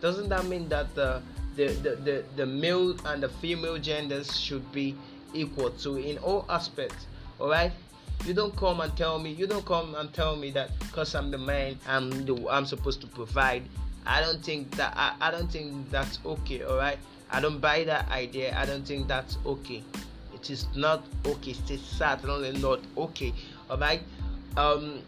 Doesn't 0.00 0.28
that 0.28 0.44
mean 0.46 0.68
that 0.68 0.94
the 0.94 1.22
the, 1.56 1.66
the, 1.66 1.96
the, 1.96 2.24
the 2.36 2.46
male 2.46 2.94
and 3.06 3.22
the 3.22 3.28
female 3.28 3.78
genders 3.78 4.38
should 4.38 4.70
be 4.70 4.94
equal 5.34 5.70
to 5.70 5.96
in 5.96 6.18
all 6.18 6.44
aspects? 6.48 7.06
All 7.40 7.48
right 7.48 7.72
you 8.24 8.34
don't 8.34 8.54
come 8.56 8.80
and 8.80 8.94
tell 8.96 9.18
me 9.18 9.30
you 9.30 9.46
don't 9.46 9.64
come 9.64 9.94
and 9.94 10.12
tell 10.12 10.36
me 10.36 10.50
that 10.50 10.76
because 10.80 11.14
i'm 11.14 11.30
the 11.30 11.38
man 11.38 11.78
i'm 11.86 12.10
the 12.26 12.34
i'm 12.50 12.66
supposed 12.66 13.00
to 13.00 13.06
provide. 13.06 13.62
I 14.06 14.20
don't 14.20 14.42
think 14.42 14.70
that 14.76 14.94
I, 14.96 15.14
I 15.20 15.30
don't 15.30 15.50
think 15.52 15.90
that's 15.90 16.18
okay 16.24 16.62
all 16.62 16.76
right 16.76 16.98
i 17.30 17.40
don't 17.40 17.60
buy 17.60 17.84
that 17.84 18.08
idea. 18.10 18.56
I 18.58 18.64
don't 18.64 18.84
think 18.86 19.06
that's 19.06 19.38
okay 19.44 19.82
it 20.40 20.50
is 20.50 20.66
not 20.74 21.04
okay 21.26 21.52
it 21.52 21.70
is 21.70 21.80
certainly 21.80 22.52
not 22.58 22.80
okay. 22.96 23.32
All 23.70 23.78
right 23.78 24.02
um 24.56 25.02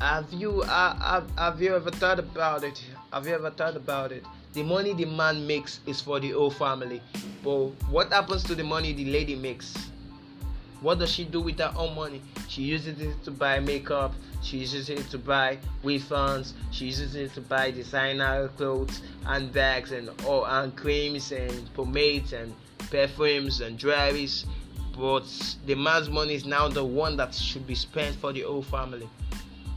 have 0.00 0.32
you 0.32 0.62
uh, 0.62 0.96
have, 0.98 1.30
have 1.38 1.62
you 1.62 1.74
ever 1.74 1.90
thought 1.90 2.18
about 2.18 2.64
it? 2.64 2.82
Have 3.12 3.26
you 3.26 3.34
ever 3.34 3.50
thought 3.50 3.76
about 3.76 4.12
it? 4.12 4.24
The 4.52 4.62
money 4.62 4.92
the 4.92 5.04
man 5.04 5.46
makes 5.46 5.80
is 5.86 6.00
for 6.00 6.20
the 6.20 6.30
whole 6.30 6.50
family. 6.50 7.00
But 7.42 7.66
what 7.90 8.12
happens 8.12 8.42
to 8.44 8.54
the 8.54 8.64
money 8.64 8.92
the 8.92 9.04
lady 9.06 9.36
makes? 9.36 9.74
What 10.80 10.98
does 10.98 11.10
she 11.10 11.24
do 11.24 11.40
with 11.40 11.58
her 11.58 11.72
own 11.76 11.94
money? 11.94 12.20
She 12.48 12.62
uses 12.62 13.00
it 13.00 13.22
to 13.24 13.30
buy 13.30 13.60
makeup. 13.60 14.12
She 14.42 14.58
uses 14.58 14.90
it 14.90 15.08
to 15.10 15.18
buy 15.18 15.58
funds 16.00 16.52
she 16.70 16.86
uses 16.86 17.14
it 17.14 17.32
to 17.34 17.40
buy 17.40 17.70
designer 17.70 18.48
clothes 18.58 19.00
and 19.26 19.50
bags 19.52 19.92
and 19.92 20.10
all 20.26 20.44
and 20.44 20.76
creams 20.76 21.32
and 21.32 21.72
pomades 21.72 22.34
and 22.34 22.52
perfumes 22.90 23.60
and 23.60 23.78
jewelries 23.78 24.44
but 24.96 25.24
the 25.66 25.74
man's 25.74 26.08
money 26.08 26.34
is 26.34 26.44
now 26.44 26.68
the 26.68 26.84
one 26.84 27.16
that 27.16 27.34
should 27.34 27.66
be 27.66 27.74
spent 27.74 28.14
for 28.16 28.32
the 28.32 28.42
whole 28.42 28.62
family. 28.62 29.08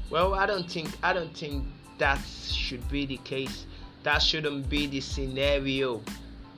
Well 0.10 0.36
i 0.36 0.46
don't 0.46 0.70
think 0.70 0.90
i 1.04 1.14
don't 1.14 1.36
think 1.36 1.66
that 1.98 2.20
should 2.26 2.88
be 2.90 3.06
the 3.06 3.18
case. 3.18 3.66
That 4.04 4.20
shouldn't 4.20 4.70
be 4.70 4.88
the 4.88 5.02
scenario. 5.02 6.02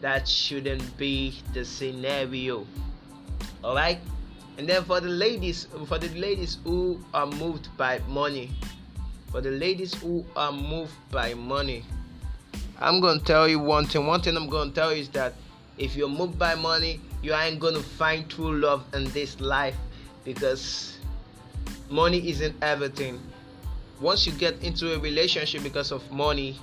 That 0.01 0.27
shouldn't 0.27 0.97
be 0.97 1.41
the 1.53 1.65
scenario. 1.65 2.67
All 3.63 3.75
right 3.75 3.99
and 4.59 4.67
then 4.67 4.83
for 4.83 4.99
the 4.99 5.07
ladies 5.07 5.67
for 5.87 5.97
the 5.97 6.09
ladies 6.19 6.57
who 6.65 7.01
are 7.13 7.25
moved 7.25 7.69
by 7.77 8.01
money 8.09 8.51
for 9.31 9.39
the 9.39 9.51
ladies 9.51 9.93
who 9.93 10.25
are 10.35 10.51
moved 10.51 10.91
by 11.11 11.33
money 11.33 11.85
i'm 12.79 12.99
gonna 12.99 13.21
tell 13.21 13.47
you 13.47 13.57
one 13.57 13.85
thing. 13.85 14.05
One 14.05 14.21
thing 14.21 14.35
i'm 14.35 14.49
gonna 14.49 14.71
tell 14.71 14.93
you 14.93 15.01
is 15.01 15.09
that 15.09 15.33
if 15.79 15.95
you're 15.95 16.09
moved 16.09 16.37
by 16.37 16.53
money 16.55 16.99
you 17.21 17.33
ain't 17.33 17.59
gonna 17.59 17.79
find 17.79 18.29
true 18.29 18.55
love 18.57 18.83
in 18.93 19.05
this 19.11 19.39
life 19.39 19.75
because 20.23 20.97
money 21.89 22.29
isn't 22.29 22.55
everything. 22.61 23.19
Once 23.99 24.25
you 24.27 24.31
get 24.33 24.61
into 24.63 24.93
a 24.93 24.99
relationship 24.99 25.63
because 25.63 25.91
of 25.91 26.09
money 26.11 26.57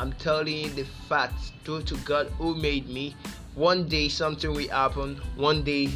i'm 0.00 0.12
telling 0.14 0.56
you 0.56 0.68
the 0.70 0.84
fact 1.08 1.34
due 1.64 1.80
to 1.82 1.94
god 1.98 2.26
who 2.36 2.54
made 2.56 2.88
me 2.88 3.14
one 3.54 3.86
day 3.86 4.08
something 4.08 4.52
will 4.52 4.68
happen. 4.68 5.14
One 5.36 5.62
day 5.62 5.88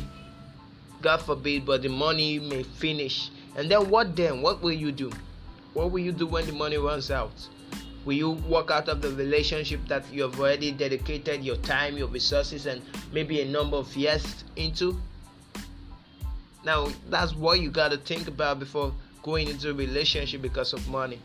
god 1.02 1.20
forbid 1.20 1.66
but 1.66 1.82
the 1.82 1.88
money 1.88 2.38
may 2.38 2.62
finish. 2.62 3.30
And 3.56 3.68
then 3.68 3.90
what 3.90 4.14
then? 4.14 4.42
What 4.42 4.62
will 4.62 4.72
you 4.72 4.92
do? 4.92 5.10
What 5.74 5.90
will 5.90 5.98
you 5.98 6.12
do 6.12 6.26
when 6.26 6.46
the 6.46 6.52
money 6.52 6.76
runs 6.76 7.10
out 7.10 7.32
will 8.08 8.14
you 8.14 8.30
walk 8.48 8.70
out 8.70 8.88
of 8.88 9.02
the 9.02 9.10
relationship 9.10 9.86
that 9.86 10.02
you 10.10 10.22
have 10.22 10.40
already 10.40 10.72
dedicated 10.72 11.44
your 11.44 11.56
time 11.56 11.98
your 11.98 12.08
resources 12.08 12.64
and 12.64 12.80
maybe 13.12 13.42
a 13.42 13.44
number 13.44 13.76
of 13.76 13.94
years 13.94 14.44
into? 14.56 14.98
Now 16.64 16.88
that's 17.10 17.34
what 17.34 17.60
you 17.60 17.70
got 17.70 17.90
to 17.90 17.98
think 17.98 18.26
about 18.26 18.60
before 18.60 18.94
going 19.22 19.48
into 19.48 19.68
a 19.68 19.74
relationship 19.74 20.40
because 20.40 20.72
of 20.72 20.88
money 20.88 21.20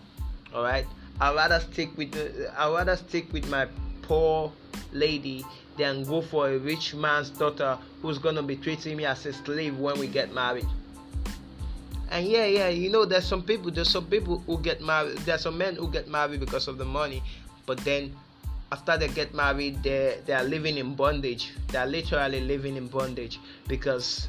all 0.53 0.63
right? 0.63 0.85
I'd 1.21 1.33
rather 1.35 1.61
stick 1.61 1.95
with 1.95 2.11
the, 2.11 2.51
i'd 2.57 2.73
rather 2.73 2.97
stick 2.97 3.31
with 3.31 3.49
my 3.49 3.65
poor 4.01 4.51
lady 4.91 5.45
than 5.77 6.03
go 6.03 6.21
for 6.21 6.49
a 6.49 6.57
rich 6.57 6.93
man's 6.95 7.29
daughter 7.29 7.77
who's 8.01 8.17
gonna 8.17 8.43
be 8.43 8.57
treating 8.57 8.97
me 8.97 9.05
as 9.05 9.25
a 9.25 9.31
slave 9.31 9.79
when 9.79 9.97
we 9.99 10.07
get 10.07 10.33
married 10.33 10.67
and 12.13 12.27
yeah 12.27 12.45
yeah 12.45 12.69
you 12.69 12.89
know 12.89 13.05
there's 13.05 13.25
some 13.25 13.41
people 13.41 13.71
there's 13.71 13.89
some 13.89 14.05
people 14.05 14.37
who 14.45 14.59
get 14.59 14.81
married 14.81 15.17
there's 15.25 15.41
some 15.41 15.57
men 15.57 15.75
who 15.75 15.89
get 15.89 16.07
married 16.07 16.39
because 16.39 16.67
of 16.67 16.77
the 16.77 16.85
money 16.85 17.23
but 17.65 17.77
then 17.79 18.15
after 18.71 18.97
they 18.97 19.07
get 19.07 19.33
married 19.33 19.81
they 19.81 20.19
they 20.25 20.33
are 20.33 20.43
living 20.43 20.77
in 20.77 20.95
bondage. 20.95 21.51
They 21.69 21.77
are 21.77 21.87
literally 21.87 22.41
living 22.41 22.75
in 22.75 22.87
bondage 22.87 23.39
because 23.67 24.27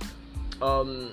um 0.63 1.13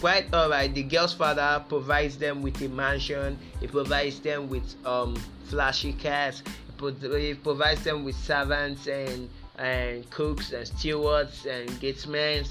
quite 0.00 0.32
alright 0.34 0.74
the 0.74 0.82
girl's 0.82 1.14
father 1.14 1.64
provides 1.68 2.18
them 2.18 2.42
with 2.42 2.60
a 2.60 2.68
mansion 2.68 3.38
he 3.60 3.66
provides 3.66 4.20
them 4.20 4.50
with 4.50 4.74
um 4.84 5.16
flashy 5.44 5.94
cars 5.94 6.42
he 6.78 7.34
provides 7.34 7.82
them 7.84 8.04
with 8.04 8.16
servants 8.16 8.86
and 8.86 9.30
and 9.58 10.08
cooks 10.10 10.52
and 10.52 10.66
stewards 10.66 11.46
and 11.46 11.80
gatesmen 11.80 12.44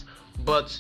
but 0.44 0.80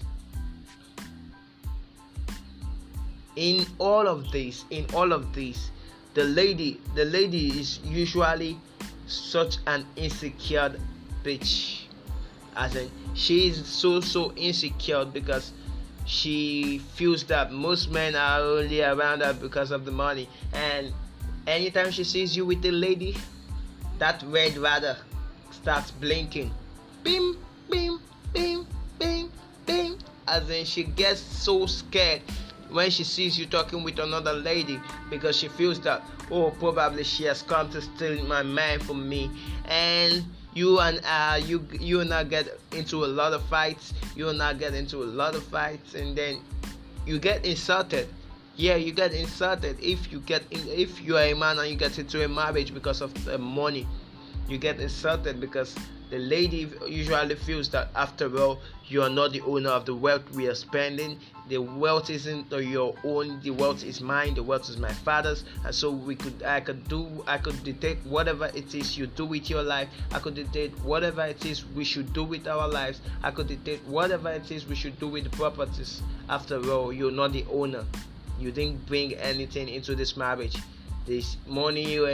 in 3.36 3.66
all 3.80 4.08
of 4.08 4.32
this 4.32 4.66
in 4.70 4.86
all 4.94 5.12
of 5.12 5.34
this 5.34 5.72
the 6.14 6.24
lady 6.24 6.80
the 6.96 7.06
lady 7.06 7.60
is 7.60 7.80
usually 7.84 8.58
such 9.08 9.58
an 9.68 9.86
insecure 9.96 10.76
bitch. 11.24 11.82
As 12.56 12.76
in 12.76 12.90
she 13.14 13.48
is 13.48 13.66
so 13.68 14.00
so 14.00 14.34
insecure 14.36 15.06
because 15.06 15.52
she 16.06 16.80
feels 16.94 17.24
that 17.26 17.52
most 17.52 17.92
men 17.92 18.16
are 18.16 18.40
only 18.40 18.82
around 18.82 19.22
her 19.22 19.34
because 19.34 19.72
of 19.72 19.86
the 19.86 19.92
money. 19.92 20.30
And 20.54 20.94
anytime 21.48 21.92
she 21.92 22.04
sees 22.04 22.36
you 22.36 22.46
with 22.46 22.64
a 22.66 22.72
lady 22.72 23.18
that 24.00 24.24
red 24.28 24.56
radar 24.58 24.98
starts 25.52 25.92
blinking. 25.92 26.52
Bim 27.04 27.38
bing, 27.70 28.00
bing, 28.34 28.66
bing, 29.00 29.30
bing. 29.66 29.98
As 30.28 30.50
in, 30.50 30.66
she 30.66 30.84
gets 30.84 31.20
so 31.20 31.66
scared 31.66 32.22
when 32.70 32.90
she 32.90 33.04
sees 33.04 33.38
you 33.38 33.46
talking 33.46 33.84
with 33.84 34.00
another 34.00 34.34
lady 34.34 34.80
because 35.10 35.36
she 35.36 35.48
feels 35.48 35.80
that 35.82 36.04
oh 36.32 36.52
probably 36.52 37.04
she 37.04 37.24
has 37.26 37.42
come 37.42 37.70
to 37.70 37.82
steal 37.82 38.24
my 38.26 38.44
man 38.44 38.80
from 38.80 39.08
me. 39.08 39.30
And 39.66 40.26
you 40.54 40.80
and 40.80 41.02
uh 41.06 41.40
you 41.44 41.68
you 41.80 42.02
and 42.02 42.14
I 42.14 42.24
get 42.24 42.48
into 42.72 43.06
a 43.06 43.08
lot 43.08 43.34
of 43.34 43.44
fights. 43.44 43.94
You 44.16 44.30
and 44.30 44.42
I 44.42 44.54
get 44.54 44.74
into 44.74 45.04
a 45.04 45.06
lot 45.06 45.36
of 45.36 45.44
fights 45.44 45.96
and 45.96 46.16
then 46.16 46.42
you 47.06 47.20
get 47.20 47.46
insulted. 47.46 48.08
Yeah 48.56 48.76
you 48.76 48.92
get 48.92 49.14
insulted. 49.14 49.78
If 49.80 50.12
you 50.12 50.20
get 50.22 50.44
in 50.52 50.68
if 50.68 51.02
you 51.02 51.18
are 51.18 51.24
a 51.24 51.34
man 51.34 51.60
and 51.60 51.70
you 51.70 51.76
get 51.76 52.00
into 52.00 52.24
a 52.24 52.28
marriage 52.28 52.74
because 52.74 53.02
of 53.02 53.14
the 53.26 53.38
money 53.38 53.88
you 54.48 54.58
get 54.58 54.80
insulted 54.80 55.40
because 55.40 55.76
the 56.16 56.22
lady 56.22 56.72
usually 56.88 57.36
feels 57.36 57.68
that 57.68 57.90
after 57.94 58.34
all 58.40 58.62
you 58.88 59.02
are 59.02 59.10
not 59.10 59.34
the 59.34 59.42
owner 59.42 59.72
of 59.72 59.86
the 59.86 59.94
wealth 59.94 60.24
we 60.32 60.48
are 60.48 60.56
spending. 60.56 61.20
The 61.50 61.58
wealth 61.58 62.10
isn't 62.10 62.50
your 62.54 62.96
own. 63.04 63.42
The 63.42 63.50
wealth 63.50 63.84
is 63.84 64.00
mine. 64.00 64.34
The 64.36 64.42
wealth 64.42 64.70
is 64.70 64.78
my 64.78 64.94
father's. 64.94 65.44
And 65.66 65.76
so 65.76 65.92
we 65.92 66.16
could 66.16 66.42
i 66.44 66.62
could 66.62 66.88
do 66.88 67.22
i 67.28 67.38
could 67.38 67.62
dictate 67.66 67.98
whatever 68.06 68.46
it 68.56 68.74
is 68.74 68.98
you 68.98 69.08
do 69.08 69.26
with 69.26 69.50
your 69.50 69.62
life. 69.62 69.90
I 70.14 70.20
could 70.20 70.36
dictate 70.36 70.72
whatever 70.86 71.26
it 71.26 71.46
is 71.46 71.66
we 71.66 71.84
should 71.84 72.14
do 72.14 72.24
with 72.24 72.48
our 72.48 72.70
lives. 72.70 73.02
I 73.22 73.32
could 73.32 73.48
dictate 73.48 73.84
whatever 73.84 74.32
it 74.32 74.50
is 74.50 74.66
we 74.66 74.76
should 74.76 74.98
do 75.02 75.10
with 75.10 75.26
the 75.26 75.32
properties. 75.32 76.02
After 76.30 76.58
all 76.72 76.94
you're 76.94 77.12
not 77.12 77.34
the 77.34 77.46
owner. 77.52 77.84
You 78.40 78.54
didn't 78.54 78.86
bring 78.86 79.16
anything 79.16 79.68
into 79.68 79.96
this 79.96 80.16
marriage. 80.16 80.56
This 81.06 81.36
money 81.46 81.94
you 81.94 82.06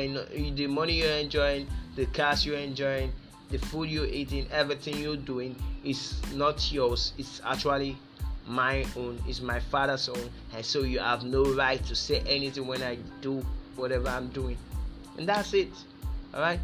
the 0.56 0.66
money 0.66 0.94
you're 1.04 1.20
enjoying 1.28 1.68
the 1.96 2.08
cars 2.08 2.44
you're 2.46 2.58
enjoying 2.58 3.12
the 3.52 3.58
food 3.58 3.90
you're 3.90 4.06
eating 4.06 4.48
everything 4.52 4.98
you're 4.98 5.18
doing 5.18 5.56
is 5.84 6.22
not 6.34 6.72
yours. 6.72 7.14
It's 7.18 7.42
actually 7.46 7.98
my 8.48 8.86
own. 8.96 9.22
It's 9.28 9.42
my 9.42 9.60
father's 9.60 10.10
own. 10.10 10.30
And 10.56 10.66
so 10.66 10.84
you 10.84 11.00
have 11.00 11.24
no 11.24 11.44
right 11.54 11.84
to 11.86 11.96
say 11.96 12.22
anything 12.26 12.66
when 12.68 12.82
i 12.82 12.98
do 13.22 13.46
whatever 13.76 14.10
i'm 14.10 14.30
doing. 14.30 14.58
And 15.18 15.28
that's 15.28 15.54
it. 15.54 15.70
All 16.34 16.42
right 16.42 16.60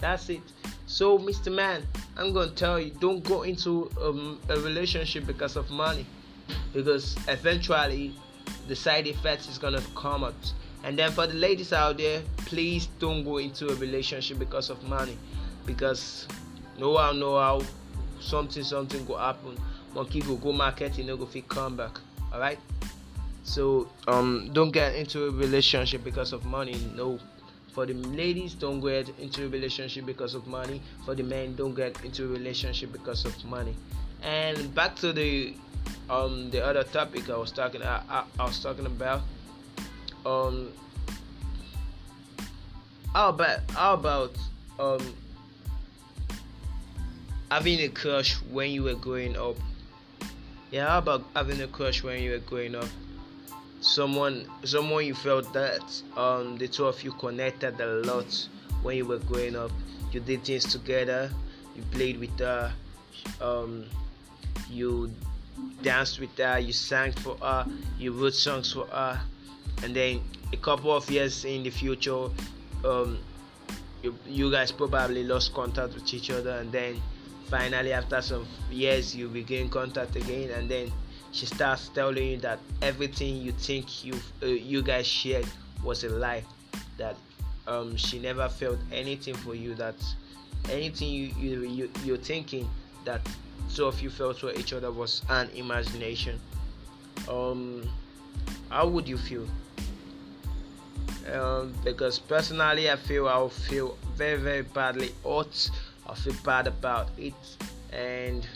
that's 0.00 0.28
it. 0.28 0.42
So 0.86 1.18
mr 1.18 1.52
man 1.52 1.86
i'm 2.16 2.32
gonna 2.32 2.50
tell 2.50 2.78
you 2.80 2.90
don't 3.00 3.22
go 3.24 3.42
into 3.42 3.90
um, 4.00 4.40
a 4.48 4.58
relationship 4.60 5.26
because 5.26 5.56
of 5.56 5.70
money. 5.70 6.06
Because 6.72 7.16
eventually 7.28 8.14
the 8.66 8.76
side 8.76 9.06
effects 9.06 9.48
is 9.48 9.58
gonna 9.58 9.82
come 9.94 10.24
out. 10.24 10.52
And 10.84 10.98
then 10.98 11.10
for 11.10 11.26
the 11.26 11.34
ladies 11.34 11.72
out 11.72 11.98
there 11.98 12.22
please 12.38 12.86
don't 12.98 13.24
go 13.24 13.38
into 13.38 13.68
a 13.68 13.74
relationship 13.76 14.38
because 14.38 14.70
of 14.70 14.82
money 14.84 15.16
because 15.68 16.26
no 16.78 16.90
one 16.92 17.20
know 17.20 17.38
how 17.38 17.60
something 18.18 18.64
something 18.64 19.04
go 19.04 19.16
happen. 19.16 19.56
Monkey 19.94 20.20
go 20.20 20.36
go 20.36 20.52
market 20.52 20.96
you 20.98 21.04
know 21.04 21.16
go 21.16 21.26
fit 21.26 21.46
come 21.48 21.76
back. 21.76 22.00
All 22.32 22.40
right 22.40 22.58
so 23.44 23.88
um 24.08 24.50
don't 24.52 24.72
get 24.72 24.94
into 24.94 25.26
a 25.26 25.30
relationship 25.30 26.02
because 26.02 26.32
of 26.32 26.44
money 26.44 26.76
no. 26.96 27.18
For 27.72 27.86
the 27.86 27.94
ladies 27.94 28.54
don't 28.54 28.80
get 28.80 29.08
into 29.20 29.44
a 29.44 29.48
relationship 29.48 30.04
because 30.04 30.34
of 30.34 30.46
money. 30.48 30.82
For 31.04 31.14
the 31.14 31.22
men 31.22 31.54
don't 31.54 31.74
get 31.74 32.02
into 32.04 32.24
a 32.24 32.28
relationship 32.28 32.92
because 32.92 33.24
of 33.24 33.44
money. 33.44 33.76
And 34.22 34.74
back 34.74 34.96
to 34.96 35.12
the 35.12 35.54
um 36.10 36.50
the 36.50 36.64
other 36.64 36.82
topic 36.82 37.30
i 37.30 37.36
was 37.36 37.52
talking 37.52 37.82
I, 37.82 38.00
I, 38.08 38.24
I 38.40 38.44
was 38.44 38.58
talking 38.60 38.86
about. 38.86 39.22
Um 40.26 40.72
how 43.14 43.30
about 43.30 43.70
how 43.70 43.94
about 43.94 44.32
um 44.78 45.00
having 47.50 47.80
a 47.80 47.88
crush 47.88 48.34
when 48.50 48.70
you 48.70 48.82
were 48.82 48.94
growing 48.94 49.36
up. 49.36 49.56
Yeah 50.70 50.88
how 50.88 50.98
about 50.98 51.24
having 51.34 51.60
a 51.62 51.66
crush 51.66 52.02
when 52.02 52.22
you 52.22 52.32
were 52.32 52.38
growing 52.38 52.74
up? 52.74 52.88
Someone 53.80 54.46
someone 54.64 55.06
you 55.06 55.14
felt 55.14 55.52
that 55.52 55.82
um 56.16 56.56
the 56.58 56.68
two 56.68 56.86
of 56.86 57.02
you 57.02 57.12
connected 57.12 57.80
a 57.80 57.86
lot 58.06 58.48
when 58.82 58.96
you 58.96 59.06
were 59.06 59.18
growing 59.18 59.56
up. 59.56 59.70
You 60.12 60.20
did 60.20 60.44
things 60.44 60.64
together 60.64 61.30
you 61.76 61.82
played 61.92 62.18
with 62.18 62.38
her 62.38 62.72
um 63.40 63.84
you 64.68 65.10
danced 65.82 66.18
with 66.18 66.36
her 66.36 66.58
you 66.58 66.72
sang 66.72 67.12
for 67.12 67.36
her 67.36 67.66
you 67.98 68.12
wrote 68.12 68.34
songs 68.34 68.72
for 68.72 68.86
her. 68.86 69.20
And 69.82 69.94
then 69.94 70.20
a 70.52 70.56
couple 70.56 70.94
of 70.94 71.08
years 71.10 71.44
in 71.44 71.62
the 71.62 71.70
future 71.70 72.28
um 72.84 73.18
you, 74.02 74.16
you 74.26 74.50
guys 74.50 74.70
probably 74.70 75.24
lost 75.24 75.54
contact 75.54 75.94
with 75.94 76.12
each 76.12 76.30
other 76.30 76.58
and 76.58 76.70
then 76.70 77.00
finally 77.48 77.92
after 77.92 78.20
some 78.20 78.46
years 78.70 79.14
you 79.14 79.28
begin 79.28 79.68
contact 79.68 80.16
again 80.16 80.50
and 80.50 80.68
then 80.68 80.92
she 81.32 81.46
starts 81.46 81.88
telling 81.88 82.28
you 82.28 82.36
that 82.38 82.58
everything 82.82 83.36
you 83.36 83.52
think 83.52 84.04
you 84.04 84.14
uh, 84.42 84.46
you 84.46 84.82
guys 84.82 85.06
shared 85.06 85.46
was 85.82 86.04
a 86.04 86.08
lie 86.08 86.44
that 86.96 87.16
um, 87.66 87.96
she 87.96 88.18
never 88.18 88.48
felt 88.48 88.78
anything 88.92 89.34
for 89.34 89.54
you 89.54 89.74
that 89.74 89.94
anything 90.70 91.08
you, 91.08 91.34
you, 91.38 91.62
you 91.62 91.90
you're 92.04 92.16
thinking 92.16 92.68
that 93.04 93.20
two 93.74 93.84
of 93.84 94.00
you 94.00 94.10
felt 94.10 94.38
for 94.38 94.52
each 94.54 94.72
other 94.72 94.90
was 94.90 95.22
an 95.28 95.48
imagination. 95.54 96.38
Um 97.28 97.88
how 98.70 98.86
would 98.86 99.08
you 99.08 99.16
feel? 99.16 99.46
Um, 101.32 101.74
because 101.84 102.18
personally 102.18 102.90
i 102.90 102.96
feel 102.96 103.28
i'll 103.28 103.50
feel 103.50 103.98
very 104.16 104.38
very 104.38 104.62
badly 104.62 105.10
hurt 105.22 105.70
I 106.08 106.14
feel 106.14 106.34
bad 106.44 106.66
about 106.66 107.10
it, 107.18 107.34
and 107.92 108.46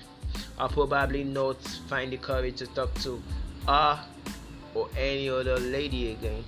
I'll 0.59 0.69
probably 0.69 1.25
not 1.25 1.61
find 1.89 2.13
the 2.13 2.17
courage 2.17 2.57
to 2.57 2.67
talk 2.69 2.95
to 3.01 3.23
her 3.67 4.01
or 4.75 4.89
any 4.97 5.29
other 5.29 5.59
lady 5.59 6.13
again. 6.13 6.45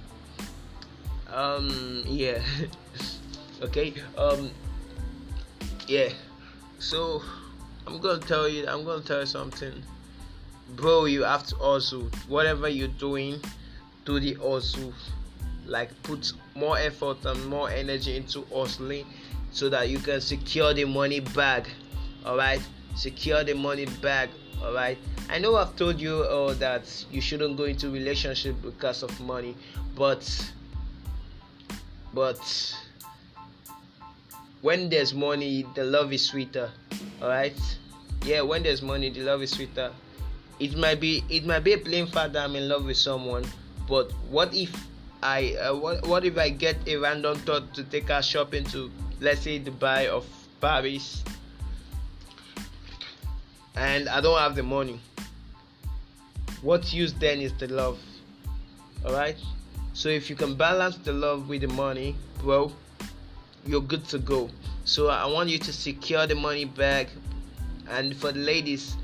Um, 1.32 2.04
yeah, 2.06 2.42
okay, 3.62 3.94
um, 4.16 4.50
yeah. 5.86 6.08
So 6.78 7.22
I'm 7.86 7.98
gonna 7.98 8.20
tell 8.20 8.48
you, 8.48 8.66
I'm 8.66 8.84
gonna 8.84 9.02
tell 9.02 9.20
you 9.20 9.26
something, 9.26 9.82
bro. 10.76 11.04
You 11.04 11.24
have 11.24 11.46
to 11.48 11.56
also 11.56 12.02
whatever 12.28 12.68
you're 12.68 12.88
doing, 12.88 13.40
do 14.04 14.20
the 14.20 14.36
also 14.36 14.92
like 15.66 15.90
put 16.02 16.32
more 16.54 16.78
effort 16.78 17.24
and 17.24 17.46
more 17.46 17.70
energy 17.70 18.16
into 18.16 18.44
hustling 18.54 19.06
so 19.54 19.68
that 19.68 19.88
you 19.88 19.98
can 19.98 20.20
secure 20.20 20.74
the 20.74 20.84
money 20.84 21.20
back 21.20 21.70
all 22.26 22.36
right? 22.36 22.60
Secure 22.96 23.44
the 23.44 23.54
money 23.54 23.86
back 24.02 24.28
all 24.62 24.74
right? 24.74 24.98
I 25.30 25.38
know 25.38 25.56
i've 25.56 25.74
told 25.76 26.00
you 26.00 26.16
uh, 26.24 26.52
that 26.54 26.82
you 27.10 27.20
shouldn't 27.20 27.56
go 27.56 27.64
into 27.64 27.88
relationship 27.88 28.56
because 28.62 29.02
of 29.02 29.18
money 29.20 29.54
but 29.96 30.52
but 32.12 32.76
when 34.60 34.90
there's 34.90 35.14
money 35.14 35.64
the 35.74 35.84
love 35.84 36.12
is 36.12 36.26
sweeter 36.26 36.70
all 37.22 37.28
right? 37.28 37.58
Yeah 38.24 38.42
when 38.42 38.64
there's 38.64 38.82
money 38.82 39.08
the 39.08 39.20
love 39.20 39.40
is 39.42 39.52
sweeter. 39.52 39.92
It 40.58 40.76
might 40.76 41.00
be 41.00 41.22
it 41.30 41.46
might 41.46 41.62
be 41.62 41.74
a 41.74 41.78
plain 41.78 42.06
fact 42.06 42.32
that 42.34 42.44
i'm 42.44 42.56
in 42.56 42.68
love 42.68 42.84
with 42.84 42.96
someone 42.96 43.44
but 43.88 44.10
what 44.30 44.54
if 44.54 44.70
i 45.22 45.54
uh, 45.54 45.74
what, 45.74 46.06
what 46.06 46.24
if 46.24 46.38
i 46.38 46.48
get 46.48 46.76
a 46.86 46.96
random 46.96 47.36
thought 47.38 47.74
to 47.74 47.82
take 47.84 48.08
her 48.08 48.22
shopping 48.22 48.64
to 48.64 48.90
let's 49.20 49.42
say 49.42 49.60
Dubai 49.60 50.06
of 50.06 50.26
Paris. 50.60 51.22
And 53.76 54.08
I 54.08 54.20
don't 54.20 54.38
have 54.38 54.54
the 54.54 54.62
money. 54.62 55.00
What 56.62 56.92
use 56.92 57.12
then 57.12 57.40
is 57.40 57.52
the 57.54 57.68
love. 57.68 57.98
Alright? 59.04 59.36
So 59.92 60.08
if 60.08 60.30
you 60.30 60.36
can 60.36 60.54
balance 60.54 60.96
the 60.96 61.12
love 61.12 61.48
with 61.48 61.60
the 61.60 61.68
money 61.68 62.16
bro 62.42 62.70
you're 63.66 63.80
good 63.80 64.04
to 64.08 64.18
go. 64.18 64.50
So 64.84 65.08
I 65.08 65.26
want 65.26 65.48
you 65.48 65.58
to 65.58 65.72
secure 65.72 66.26
the 66.26 66.34
money 66.34 66.64
back. 66.66 67.08
And 67.88 68.14
for 68.16 68.32
the 68.32 68.40
ladies 68.40 68.96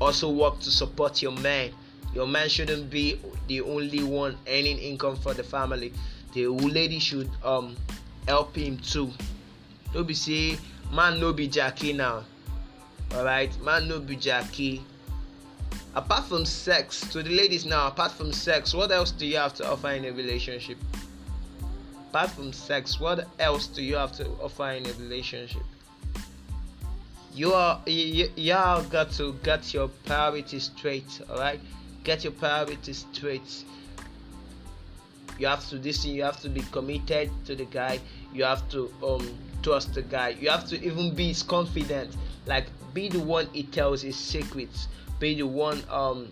also 0.00 0.30
work 0.30 0.60
to 0.60 0.70
support 0.70 1.22
your 1.22 1.32
man. 1.32 1.70
Your 2.14 2.26
man 2.26 2.48
shouldn't 2.48 2.90
be 2.90 3.20
the 3.46 3.60
only 3.62 4.02
one 4.02 4.36
earning 4.48 4.78
income 4.78 5.16
for 5.16 5.34
the 5.34 5.42
family. 5.42 5.92
The 6.34 6.46
lady 6.48 6.98
should 6.98 7.30
um 7.44 7.76
help 8.26 8.54
him 8.54 8.78
too 8.78 9.12
no 9.94 10.04
be 10.04 10.14
say 10.14 10.58
man 10.92 11.20
no 11.20 11.32
be 11.32 11.48
jackie 11.48 11.92
now. 11.92 12.24
Alright 13.14 13.58
man 13.62 13.88
no 13.88 14.00
be 14.00 14.16
jackie. 14.16 14.82
Apart 15.94 16.26
from 16.26 16.44
sex 16.44 17.00
to 17.12 17.22
the 17.22 17.30
ladies 17.30 17.64
now 17.64 17.88
apart 17.88 18.12
from 18.12 18.32
sex 18.32 18.74
what 18.74 18.90
else 18.92 19.10
do 19.10 19.26
you 19.26 19.36
have 19.36 19.54
to 19.54 19.70
offer 19.70 19.90
in 19.90 20.04
a 20.04 20.12
relationship? 20.12 20.78
Apart 22.10 22.30
from 22.30 22.52
sex 22.52 23.00
what 23.00 23.26
else 23.38 23.66
do 23.66 23.82
you 23.82 23.96
have 23.96 24.12
to 24.12 24.26
offer 24.42 24.70
in 24.70 24.86
a 24.86 24.92
relationship? 24.94 25.62
You 27.34 27.52
are 27.52 27.80
you, 27.86 28.28
you 28.36 28.54
all 28.54 28.82
got 28.82 29.12
to 29.12 29.32
get 29.42 29.72
your 29.72 29.88
priorities 30.04 30.64
straight 30.64 31.20
all 31.30 31.38
right 31.38 31.60
get 32.08 32.24
your 32.24 32.32
priorities 32.32 33.04
straight. 33.12 33.64
You 35.38 35.46
have 35.46 35.68
to 35.68 35.76
listen 35.76 36.10
you 36.12 36.22
have 36.22 36.40
to 36.40 36.48
be 36.48 36.62
committed 36.72 37.30
to 37.44 37.54
the 37.54 37.66
guy. 37.66 38.00
You 38.32 38.44
have 38.44 38.68
to 38.70 38.90
um 39.02 39.28
trust 39.62 39.94
the 39.94 40.02
guy. 40.02 40.30
You 40.40 40.50
have 40.50 40.66
to 40.68 40.82
even 40.84 41.14
be 41.14 41.28
his 41.28 41.42
confident. 41.42 42.16
Like 42.46 42.66
be 42.94 43.08
the 43.08 43.20
one 43.20 43.48
he 43.52 43.64
tells 43.64 44.02
his 44.02 44.16
secrets. 44.16 44.88
Be 45.18 45.34
the 45.34 45.46
one 45.46 45.82
um 45.90 46.28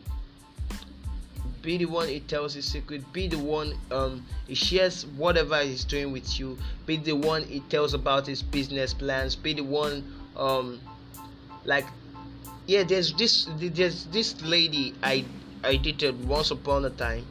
be 1.63 1.77
the 1.77 1.87
one 1.87 2.07
he 2.09 2.21
tells 2.21 2.55
his 2.55 2.65
secret. 2.65 3.03
Be 3.13 3.29
the 3.29 3.39
one 3.39 3.75
um 3.91 4.25
he 4.47 4.55
shares 4.55 5.07
whatever 5.07 5.61
he's 5.63 5.85
doing 5.85 6.13
with 6.13 6.39
you. 6.39 6.57
Be 6.87 6.97
the 6.97 7.13
one 7.13 7.43
he 7.43 7.61
tells 7.61 7.95
about 7.95 8.27
his 8.27 8.43
business 8.43 8.95
plans. 8.95 9.35
Be 9.37 9.53
the 9.53 9.65
one 9.65 10.05
um 10.37 10.81
like 11.65 11.87
yeah 12.67 12.83
there's 12.83 13.13
this 13.15 13.49
there's 13.59 14.07
this 14.07 14.41
lady 14.43 14.95
i 15.03 15.25
i 15.65 15.77
dated 15.77 16.27
once 16.29 16.51
upon 16.51 16.85
a 16.85 16.91
time. 16.91 17.25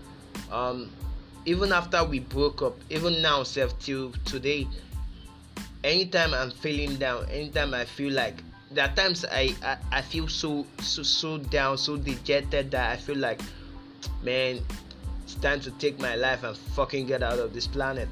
Um 0.51 0.89
even 1.45 1.71
after 1.71 2.03
we 2.03 2.19
broke 2.19 2.62
up 2.62 2.75
even 2.89 3.21
now 3.21 3.43
self 3.43 3.77
till 3.79 4.12
today 4.25 4.67
anytime 5.85 6.33
i'm 6.33 6.51
feeling 6.51 6.95
down 6.95 7.25
anytime 7.29 7.73
i 7.73 7.85
feel 7.85 8.11
like 8.11 8.43
there 8.71 8.85
are 8.85 8.95
times 8.95 9.23
I, 9.31 9.55
I 9.63 9.77
i 9.91 10.01
feel 10.01 10.27
so 10.27 10.65
so 10.79 11.03
so 11.03 11.37
down 11.37 11.77
so 11.77 11.95
dejected 11.95 12.71
that 12.71 12.91
i 12.91 12.95
feel 12.97 13.17
like 13.17 13.39
man 14.23 14.59
it's 15.23 15.35
time 15.35 15.59
to 15.61 15.71
take 15.71 15.99
my 15.99 16.15
life 16.15 16.43
and 16.43 16.55
fucking 16.55 17.07
get 17.07 17.23
out 17.23 17.39
of 17.39 17.51
this 17.51 17.65
planet. 17.65 18.09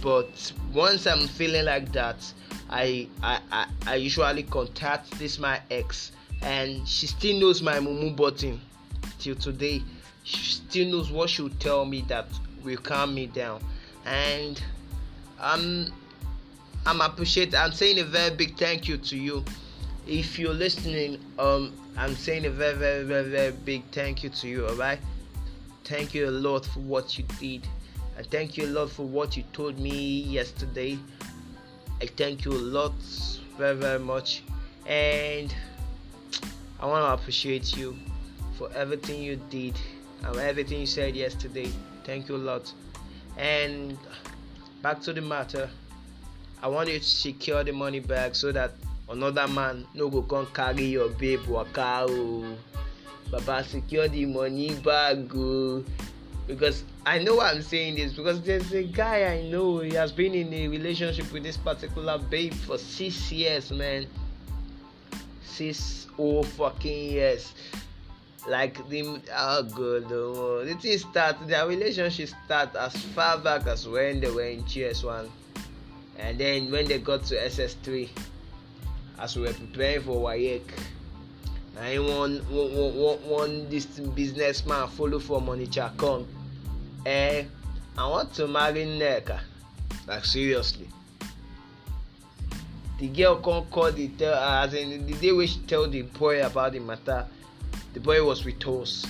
But 0.00 0.52
once 0.72 1.06
i'm 1.06 1.26
feeling 1.26 1.64
like 1.64 1.92
that 1.92 2.32
i 2.70 3.08
i 3.22 3.40
i, 3.50 3.66
I 3.86 3.94
usually 3.96 4.44
contact 4.44 5.10
this 5.18 5.38
my 5.38 5.60
ex 5.70 6.12
and 6.42 6.86
she 6.86 7.06
still 7.06 7.40
knows 7.40 7.62
my 7.62 7.78
mumu 7.78 8.14
button 8.14 8.60
till 9.18 9.34
today. 9.34 9.82
She 10.22 10.52
still 10.52 10.88
knows 10.88 11.10
what 11.10 11.30
she'll 11.30 11.50
tell 11.50 11.84
me 11.84 12.02
that 12.08 12.26
will 12.62 12.76
calm 12.76 13.14
me 13.14 13.26
down. 13.26 13.60
And 14.04 14.62
i'm 15.40 15.92
i'm 16.86 17.00
appreciate 17.00 17.54
i'm 17.54 17.72
saying 17.72 17.98
a 17.98 18.04
very 18.04 18.34
big 18.34 18.56
thank 18.56 18.88
you 18.88 18.96
to 18.96 19.16
you 19.16 19.44
if 20.06 20.38
you're 20.38 20.54
listening 20.54 21.18
um 21.38 21.72
i'm 21.96 22.14
saying 22.14 22.44
a 22.46 22.50
very 22.50 22.76
very 22.76 23.04
very 23.04 23.28
very 23.28 23.52
big 23.52 23.82
thank 23.92 24.22
you 24.22 24.30
to 24.30 24.48
you 24.48 24.66
all 24.66 24.74
right 24.74 24.98
thank 25.84 26.14
you 26.14 26.28
a 26.28 26.30
lot 26.30 26.64
for 26.64 26.80
what 26.80 27.18
you 27.18 27.24
did 27.38 27.66
and 28.16 28.26
thank 28.30 28.56
you 28.56 28.66
a 28.66 28.72
lot 28.72 28.90
for 28.90 29.06
what 29.06 29.36
you 29.36 29.42
told 29.52 29.78
me 29.78 30.20
yesterday 30.22 30.98
i 32.00 32.06
thank 32.06 32.44
you 32.44 32.52
a 32.52 32.64
lot 32.78 32.94
very 33.58 33.76
very 33.76 33.98
much 33.98 34.42
and 34.86 35.54
I 36.84 36.86
want 36.86 37.04
to 37.06 37.12
appreciate 37.14 37.76
you 37.76 37.96
for 38.58 38.70
everything 38.74 39.22
you 39.22 39.36
did 39.48 39.74
and 40.22 40.36
everything 40.36 40.80
you 40.80 40.86
said 40.86 41.16
yesterday. 41.16 41.70
Thank 42.04 42.28
you 42.28 42.36
a 42.36 42.44
lot. 42.44 42.70
And 43.38 43.96
back 44.82 45.00
to 45.02 45.14
the 45.14 45.22
matter. 45.22 45.70
I 46.64 46.66
want 46.66 46.88
you 46.88 46.98
to 46.98 47.04
secure 47.04 47.62
the 47.62 47.72
money 47.72 48.00
back 48.00 48.34
so 48.34 48.50
that 48.50 48.72
another 49.10 49.46
man 49.46 49.86
no 49.92 50.08
go 50.08 50.22
come 50.22 50.46
carry 50.46 50.84
your 50.84 51.10
babe 51.10 51.44
waka 51.46 52.06
o. 52.08 52.56
Baba 53.30 53.62
secure 53.62 54.08
the 54.08 54.24
money 54.24 54.74
bag 54.76 55.30
o. 55.36 55.84
Because 56.46 56.84
I 57.04 57.18
know 57.18 57.38
I'm 57.42 57.60
saying 57.60 57.96
this 57.96 58.14
because 58.14 58.40
there's 58.40 58.72
a 58.72 58.82
guy 58.82 59.24
I 59.24 59.42
know 59.42 59.80
he 59.80 59.92
has 59.92 60.10
been 60.10 60.32
in 60.32 60.54
a 60.54 60.68
relationship 60.68 61.30
with 61.34 61.42
this 61.42 61.58
particular 61.58 62.16
babe 62.16 62.54
for 62.54 62.78
six 62.78 63.30
years, 63.30 63.70
man. 63.70 64.06
Six 65.44 66.06
oh 66.18 66.44
fucking 66.44 67.10
years. 67.10 67.52
Like 68.48 68.88
the 68.88 69.20
oh 69.36 69.62
god, 69.64 70.10
oh, 70.10 70.64
the 70.64 70.74
thing 70.76 70.96
start 70.96 71.46
their 71.46 71.68
relationship 71.68 72.30
start 72.46 72.74
as 72.74 72.96
far 73.12 73.36
back 73.36 73.66
as 73.66 73.86
when 73.86 74.20
they 74.20 74.30
were 74.30 74.46
in 74.46 74.62
JS1, 74.64 75.28
and 76.18 76.38
then 76.38 76.70
when 76.70 76.86
they 76.86 76.98
got 76.98 77.24
to 77.24 77.36
SS3, 77.36 78.08
as 79.18 79.36
we 79.36 79.42
were 79.42 79.52
preparing 79.52 80.02
for 80.02 80.16
WAEC. 80.16 80.62
I 81.80 81.98
one 81.98 82.38
one 82.50 82.94
one 82.94 83.18
one 83.28 83.68
this 83.68 83.86
businessman 83.86 84.88
follow 84.88 85.18
for 85.18 85.40
Monicha 85.40 85.96
come. 85.96 86.26
Eh, 87.04 87.44
I 87.98 88.08
want 88.08 88.32
to 88.34 88.46
marry 88.46 88.84
Neka. 88.86 89.40
Like 90.06 90.24
seriously. 90.24 90.88
The 92.98 93.08
girl 93.08 93.36
come 93.36 93.64
call 93.66 93.90
the 93.90 94.08
tell 94.08 94.34
as 94.34 94.74
in 94.74 95.06
the 95.06 95.14
day 95.14 95.32
wey 95.32 95.46
she 95.46 95.58
tell 95.60 95.88
the 95.88 96.02
boy 96.02 96.44
about 96.46 96.72
the 96.72 96.78
matter, 96.80 97.26
the 97.92 98.00
boy 98.00 98.24
was 98.24 98.44
with 98.44 98.66
us. 98.68 99.04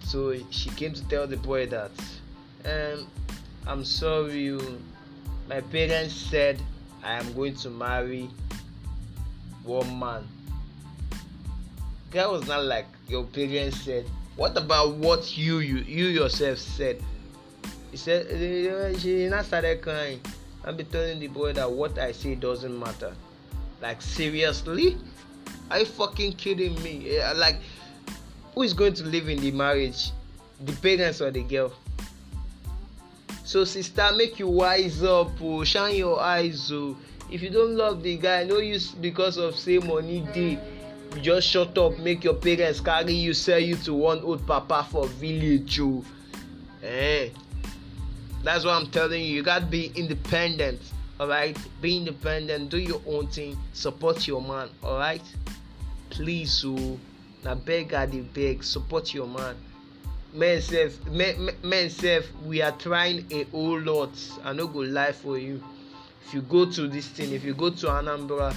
So 0.00 0.34
she 0.50 0.70
came 0.70 0.94
to 0.94 1.04
tell 1.08 1.26
the 1.26 1.36
boy 1.36 1.66
that 1.66 1.90
um 2.64 3.06
I'm 3.66 3.84
sorry 3.84 4.58
my 5.48 5.60
parents 5.60 6.14
said 6.14 6.60
I 7.02 7.14
am 7.14 7.32
going 7.32 7.54
to 7.56 7.70
marry 7.70 8.28
one 9.64 9.98
man 9.98 10.24
That 12.12 12.30
was 12.30 12.46
not 12.46 12.64
like 12.64 12.86
your 13.06 13.24
parents 13.24 13.82
said. 13.82 14.06
What 14.36 14.56
about 14.56 14.94
what 14.94 15.36
you 15.36 15.58
you, 15.58 15.78
you 15.78 16.06
yourself 16.06 16.58
said? 16.58 17.02
He 17.90 17.96
said 17.96 18.26
eh, 18.30 18.36
eh, 18.36 18.94
eh, 18.94 18.98
she 18.98 19.28
not 19.28 19.44
started 19.44 19.82
crying 19.82 20.20
and 20.64 20.76
be 20.76 20.84
telling 20.84 21.20
the 21.20 21.28
boy 21.28 21.52
that 21.52 21.70
what 21.70 21.98
I 21.98 22.12
say 22.12 22.34
doesn't 22.34 22.78
matter. 22.78 23.12
Like 23.82 24.00
seriously? 24.00 24.96
Are 25.70 25.80
you 25.80 25.84
fucking 25.84 26.32
kidding 26.34 26.80
me? 26.82 27.20
Like 27.36 27.56
who 28.54 28.62
is 28.62 28.72
going 28.72 28.94
to 28.94 29.04
live 29.04 29.28
in 29.28 29.40
the 29.40 29.50
marriage? 29.50 30.12
The 30.64 30.72
parents 30.72 31.20
or 31.20 31.30
the 31.30 31.42
girl? 31.42 31.72
So 33.48 33.64
sister, 33.64 34.12
make 34.14 34.38
you 34.38 34.46
wise 34.46 35.02
up, 35.02 35.30
oh, 35.40 35.64
shine 35.64 35.94
your 35.96 36.20
eyes, 36.20 36.70
oh. 36.70 36.94
If 37.30 37.40
you 37.40 37.48
don't 37.48 37.76
love 37.76 38.02
the 38.02 38.18
guy, 38.18 38.44
no 38.44 38.58
use 38.58 38.90
because 38.90 39.38
of 39.38 39.56
say 39.56 39.78
money 39.78 40.20
dey. 40.34 40.58
Just 41.22 41.48
shut 41.48 41.78
up 41.78 41.98
make 41.98 42.24
your 42.24 42.34
parents 42.34 42.78
carry 42.80 43.14
you 43.14 43.32
sell 43.32 43.58
you 43.58 43.76
to 43.76 43.94
one 43.94 44.20
old 44.20 44.46
papa 44.46 44.86
for 44.90 45.06
village 45.06 45.80
o 45.80 46.04
eh? 46.82 47.30
That's 48.44 48.66
what 48.66 48.74
i'm 48.74 48.90
telling 48.90 49.24
you. 49.24 49.36
You 49.36 49.42
gats 49.42 49.64
be 49.64 49.90
independent 49.96 50.78
alright? 51.18 51.56
Be 51.80 51.96
independent 51.96 52.68
do 52.68 52.76
your 52.78 53.00
own 53.06 53.28
thing 53.28 53.56
support 53.72 54.28
your 54.28 54.42
man 54.42 54.68
alright? 54.84 55.22
Please 56.10 56.62
o 56.66 56.98
na 57.42 57.54
beg 57.54 57.94
i 57.94 58.04
dey 58.04 58.20
beg 58.20 58.62
support 58.62 59.14
your 59.14 59.26
man 59.26 59.56
men 60.34 60.60
sef 60.60 61.04
men 61.06 61.50
men 61.62 61.90
we 62.46 62.60
are 62.60 62.72
trying 62.72 63.26
a 63.30 63.44
whole 63.44 63.80
lot. 63.80 64.10
I 64.44 64.52
no 64.52 64.66
go 64.66 64.80
lie 64.80 65.12
for 65.12 65.38
you. 65.38 65.62
If 66.26 66.34
you 66.34 66.42
go 66.42 66.66
to 66.70 66.86
this 66.86 67.08
thing 67.08 67.32
if 67.32 67.44
you 67.44 67.54
go 67.54 67.70
to 67.70 67.86
anambra 67.86 68.54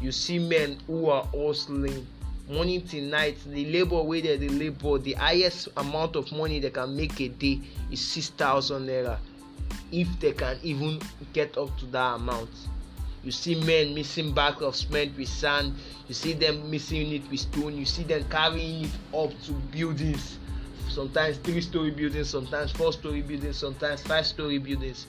you 0.00 0.12
see 0.12 0.38
men 0.38 0.78
who 0.86 1.10
are 1.10 1.26
hustling. 1.34 2.06
Morning 2.48 2.82
till 2.82 3.04
night 3.04 3.38
the 3.46 3.64
labour 3.66 4.02
wey 4.02 4.22
dem 4.22 4.40
dey 4.40 4.48
labour 4.48 4.98
the 4.98 5.12
highest 5.12 5.68
amount 5.76 6.16
of 6.16 6.30
money 6.32 6.60
dem 6.60 6.72
can 6.72 6.96
make 6.96 7.20
a 7.20 7.28
day 7.28 7.60
is 7.90 8.00
six 8.00 8.30
thousand 8.30 8.86
naira. 8.86 9.18
If 9.92 10.08
they 10.20 10.32
can 10.32 10.58
even 10.62 11.00
get 11.32 11.56
up 11.58 11.76
to 11.78 11.86
that 11.86 12.14
amount. 12.16 12.50
You 13.22 13.30
see 13.32 13.54
men 13.54 13.94
missing 13.94 14.32
bags 14.32 14.60
of 14.60 14.76
cement 14.76 15.16
with 15.16 15.28
sand. 15.28 15.74
You 16.08 16.14
see 16.14 16.34
them 16.34 16.70
missing 16.70 17.12
it 17.12 17.30
with 17.30 17.40
stone. 17.40 17.76
You 17.78 17.86
see 17.86 18.02
them 18.02 18.24
carrying 18.28 18.84
it 18.84 18.90
up 19.14 19.30
to 19.44 19.52
buildings 19.72 20.38
sometimes 20.88 21.36
three 21.38 21.60
story 21.60 21.90
buildings 21.90 22.30
sometimes 22.30 22.70
four 22.72 22.92
story 22.92 23.22
buildings 23.22 23.56
sometimes 23.56 24.02
five 24.02 24.26
story 24.26 24.58
buildings. 24.58 25.06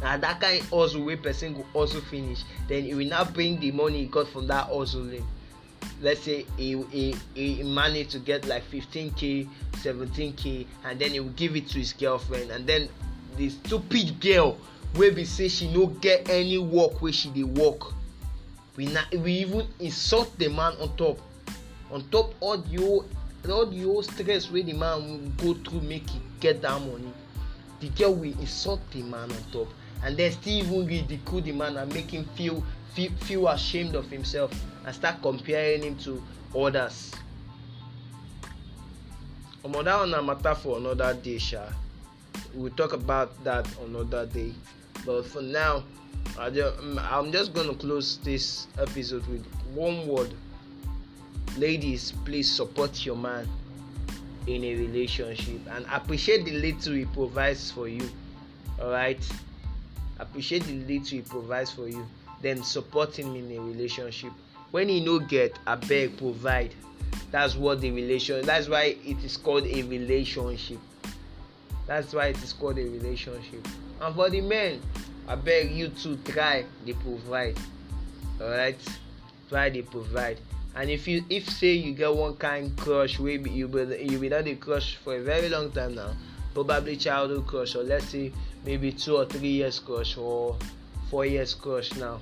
Na 0.00 0.16
that 0.16 0.40
kind 0.40 0.62
hustle 0.70 1.04
wey 1.04 1.16
person 1.16 1.54
go 1.54 1.64
hustle 1.74 2.00
finish 2.02 2.44
then 2.68 2.84
he 2.84 2.94
will 2.94 3.08
now 3.08 3.24
bring 3.24 3.58
the 3.58 3.72
money 3.72 4.00
he 4.00 4.06
got 4.06 4.28
from 4.28 4.46
that 4.46 4.66
hustling. 4.68 5.26
Let's 6.00 6.20
say 6.20 6.46
he 6.56 6.80
he 6.90 7.16
he 7.34 7.62
manage 7.64 8.10
to 8.10 8.18
get 8.20 8.46
like 8.46 8.62
fifteen 8.64 9.10
k 9.10 9.48
seventeen 9.82 10.32
k 10.34 10.66
and 10.84 10.98
then 10.98 11.10
he 11.10 11.20
will 11.20 11.30
give 11.30 11.56
it 11.56 11.68
to 11.70 11.78
his 11.78 11.92
girlfriend. 11.92 12.50
And 12.50 12.66
then 12.66 12.88
the 13.36 13.50
stupid 13.50 14.20
girl 14.20 14.56
wey 14.94 15.10
be 15.10 15.24
say 15.24 15.48
she 15.48 15.68
no 15.72 15.86
get 15.86 16.30
any 16.30 16.58
work 16.58 17.02
wey 17.02 17.12
she 17.12 17.28
dey 17.30 17.42
work 17.42 17.92
we 18.76 18.86
na 18.86 19.00
we 19.12 19.32
even 19.42 19.66
insult 19.80 20.30
the 20.38 20.48
man 20.48 20.74
on 20.80 20.94
top. 20.96 21.18
On 21.90 22.06
top 22.10 22.34
all 22.40 22.58
the 22.58 22.76
whole 22.76 23.04
all 23.48 23.66
the 23.66 23.82
whole 23.82 24.02
stress 24.02 24.50
wey 24.50 24.62
the 24.62 24.72
man 24.72 25.32
go 25.36 25.54
through 25.54 25.80
make 25.80 26.08
he 26.10 26.20
get 26.40 26.60
that 26.62 26.80
money 26.80 27.12
the 27.80 27.88
girl 27.90 28.14
will 28.14 28.38
insult 28.40 28.80
the 28.90 29.02
man 29.02 29.30
on 29.30 29.44
top. 29.52 29.68
And 30.02 30.16
then 30.16 30.32
still 30.32 30.52
even 30.52 30.86
ridicule 30.86 31.40
the 31.40 31.52
man 31.52 31.76
and 31.76 31.92
make 31.92 32.10
him 32.10 32.24
feel 32.34 32.62
feel 32.94 33.10
feel 33.22 33.48
ashamed 33.48 33.94
of 33.94 34.10
himself 34.10 34.52
and 34.84 34.94
start 34.94 35.22
comparing 35.22 35.82
him 35.82 35.96
to 35.98 36.22
others. 36.56 37.12
Omo 39.64 39.84
that 39.84 39.98
one 39.98 40.10
na 40.10 40.22
matter 40.22 40.54
for 40.54 40.78
another 40.78 41.14
day 41.14 41.38
sha. 41.38 41.64
We 42.54 42.62
will 42.62 42.70
talk 42.70 42.92
about 42.92 43.42
that 43.44 43.68
another 43.84 44.26
day. 44.26 44.52
But 45.04 45.26
for 45.26 45.42
now 45.42 45.84
I 46.38 46.50
just, 46.50 46.76
i'm 47.10 47.32
just 47.32 47.54
gonna 47.54 47.74
close 47.74 48.18
this 48.18 48.66
episode 48.78 49.26
with 49.28 49.44
one 49.74 50.06
word 50.06 50.32
ladies 51.58 52.12
please 52.24 52.50
support 52.50 53.04
your 53.04 53.16
man 53.16 53.46
in 54.46 54.64
a 54.64 54.74
relationship 54.76 55.60
and 55.72 55.84
appreciate 55.92 56.44
the 56.44 56.52
little 56.52 56.94
he 56.94 57.04
provides 57.06 57.70
for 57.70 57.88
you 57.88 58.08
alright 58.80 59.20
appreciate 60.20 60.62
the 60.64 60.74
little 60.84 61.06
he 61.18 61.20
provides 61.20 61.70
for 61.70 61.88
you 61.88 62.06
then 62.40 62.62
support 62.62 63.18
him 63.18 63.34
in 63.34 63.50
a 63.56 63.60
relationship. 63.60 64.32
When 64.70 64.88
you 64.88 65.00
no 65.00 65.18
get 65.18 65.54
abeg 65.66 66.16
provide. 66.16 66.74
That's 67.30 67.56
what 67.56 67.80
the 67.80 67.90
relation 67.90 68.44
that's 68.44 68.68
why 68.68 68.96
it 69.04 69.22
is 69.24 69.36
called 69.36 69.66
a 69.66 69.82
relationship. 69.82 70.78
That's 71.86 72.12
why 72.12 72.28
it 72.28 72.42
is 72.42 72.52
called 72.52 72.78
a 72.78 72.84
relationship. 72.84 73.66
And 74.00 74.14
for 74.14 74.30
the 74.30 74.40
men 74.40 74.80
abeg 75.26 75.74
you 75.74 75.88
too 75.88 76.16
try 76.24 76.64
dey 76.86 76.94
provide 76.94 77.58
alright 78.40 78.78
try 79.48 79.68
dey 79.68 79.82
provide 79.82 80.38
and 80.76 80.90
if 80.90 81.08
you 81.08 81.24
if 81.30 81.48
say 81.48 81.72
you 81.72 81.92
get 81.92 82.14
one 82.14 82.36
kind 82.36 82.76
crush 82.76 83.18
wey 83.18 83.36
be 83.36 83.50
you 83.50 83.68
be 83.68 83.80
you 84.04 84.18
be 84.18 84.28
don 84.28 84.44
dey 84.44 84.54
crush 84.56 84.96
for 84.96 85.16
a 85.16 85.20
very 85.22 85.48
long 85.48 85.70
time 85.72 85.94
now. 85.94 86.12
Probably 86.54 86.96
childhood 86.96 87.46
crush 87.46 87.74
or 87.76 87.82
let's 87.82 88.06
say 88.06 88.32
maybe 88.64 88.92
two 88.92 89.16
or 89.16 89.24
three 89.24 89.48
years 89.62 89.78
crush 89.78 90.16
or 90.16 90.56
four 91.10 91.24
years 91.26 91.54
crush 91.54 91.94
now. 91.96 92.20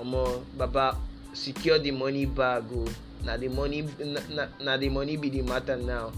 Omo 0.00 0.42
baba 0.56 0.96
secure 1.32 1.78
the 1.78 1.90
money 1.90 2.26
bag 2.26 2.64
o 2.72 2.84
oh. 2.84 2.88
na 3.24 3.36
the 3.36 3.48
money 3.48 3.86
na, 4.30 4.46
na 4.60 4.76
the 4.76 4.88
money 4.88 5.16
be 5.16 5.28
the 5.30 5.42
matter 5.42 5.76
now. 5.76 6.12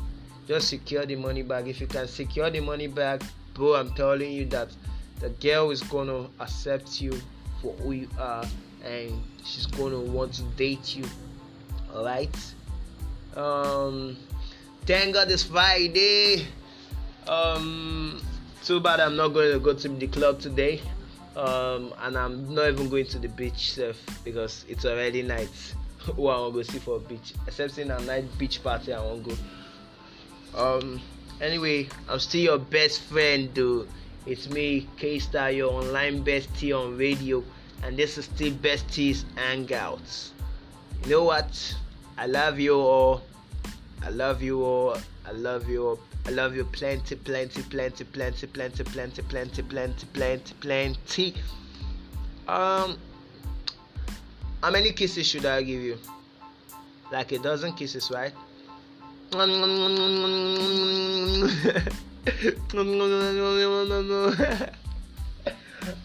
Just 0.46 0.68
secure 0.68 1.06
the 1.06 1.16
money 1.16 1.42
bag. 1.42 1.68
If 1.68 1.80
you 1.80 1.86
can 1.86 2.06
secure 2.08 2.50
the 2.50 2.60
money 2.60 2.86
bag 2.88 3.22
bro 3.54 3.76
i'm 3.76 3.90
telling 3.94 4.32
you 4.32 4.44
that 4.46 4.68
the 5.20 5.30
girl 5.30 5.70
is 5.70 5.80
gonna 5.82 6.26
accept 6.40 7.00
you 7.00 7.12
for 7.62 7.72
who 7.74 7.92
you 7.92 8.08
are 8.18 8.44
and 8.84 9.22
she's 9.44 9.66
gonna 9.66 9.98
want 9.98 10.34
to 10.34 10.42
date 10.58 10.96
you 10.96 11.04
all 11.94 12.04
right 12.04 12.37
um 13.37 14.16
thank 14.85 15.14
god 15.14 15.30
it's 15.30 15.44
friday. 15.44 16.46
Um 17.28 18.20
too 18.64 18.80
bad 18.80 19.00
i'm 19.00 19.16
not 19.16 19.28
going 19.28 19.52
to 19.52 19.59
go 19.59 19.74
to 19.74 19.88
the 19.88 20.07
club 20.09 20.40
today. 20.40 20.80
Um 21.37 21.94
and 22.00 22.18
i'm 22.18 22.52
not 22.54 22.68
even 22.68 22.88
going 22.88 23.07
to 23.07 23.18
the 23.18 23.28
beach 23.28 23.72
self 23.72 23.96
because 24.24 24.64
it's 24.68 24.85
already 24.85 25.22
night. 25.22 25.74
Who 26.16 26.28
i 26.28 26.38
want 26.38 26.54
to 26.54 26.59
go 26.59 26.62
see 26.62 26.78
for 26.78 26.96
a 26.96 27.00
beach? 27.00 27.33
Except 27.46 27.78
in 27.78 27.90
a 27.90 28.00
night 28.00 28.26
beach 28.38 28.62
party 28.62 28.92
i 28.92 29.00
won't 29.00 29.24
go. 29.24 29.37
Um 30.59 31.00
anyway 31.40 31.88
i'm 32.09 32.18
still 32.18 32.40
your 32.40 32.59
best 32.59 33.02
friend 33.02 33.54
dude. 33.54 33.88
it's 34.26 34.48
me 34.50 34.88
k-star 34.96 35.50
your 35.50 35.72
online 35.72 36.24
bestie 36.24 36.76
on 36.76 36.98
radio. 36.98 37.42
And 37.85 37.96
this 37.96 38.18
is 38.18 38.24
still 38.24 38.52
besties 38.52 39.24
hangouts 39.37 40.30
you 41.04 41.11
know 41.11 41.24
what 41.24 41.76
i 42.18 42.27
love 42.27 42.61
you 42.61 42.74
all 42.74 43.22
i 44.03 44.11
love 44.11 44.42
you 44.42 44.62
all 44.62 44.96
i 45.27 45.33
love 45.33 45.68
you 45.68 45.87
all 45.87 45.98
I 46.27 46.31
love 46.31 46.57
you 46.57 46.64
plenty, 46.64 47.16
plenty, 47.16 47.62
plenty, 47.64 48.03
plenty, 48.05 48.46
plenty, 48.46 48.83
plenty, 48.83 49.22
plenty, 49.22 49.62
plenty, 49.62 50.07
plenty, 50.14 50.55
plenty. 50.59 51.35
Um, 52.48 52.96
how 54.62 54.70
many 54.70 54.92
kisses 54.92 55.27
should 55.27 55.44
I 55.44 55.61
give 55.62 55.83
you? 55.83 55.98
Like 57.12 57.33
a 57.33 57.38
dozen 57.38 57.74
kisses, 57.74 58.11
right? 58.11 58.33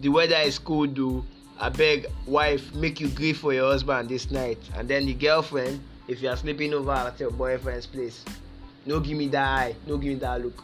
the 0.00 0.08
weather 0.08 0.36
is 0.36 0.60
cool, 0.60 0.86
though. 0.86 1.24
I 1.58 1.68
beg, 1.68 2.06
wife, 2.26 2.72
make 2.74 3.00
you 3.00 3.08
grieve 3.08 3.38
for 3.38 3.52
your 3.52 3.70
husband 3.70 4.08
this 4.08 4.30
night. 4.30 4.58
And 4.76 4.88
then 4.88 5.06
the 5.06 5.14
girlfriend, 5.14 5.80
if 6.06 6.22
you 6.22 6.28
are 6.28 6.36
sleeping 6.36 6.72
over 6.72 6.92
at 6.92 7.18
your 7.18 7.32
boyfriend's 7.32 7.86
place, 7.86 8.24
no 8.86 9.00
give 9.00 9.18
me 9.18 9.26
that 9.28 9.46
eye, 9.46 9.74
no 9.86 9.98
give 9.98 10.12
me 10.12 10.18
that 10.20 10.40
look. 10.40 10.62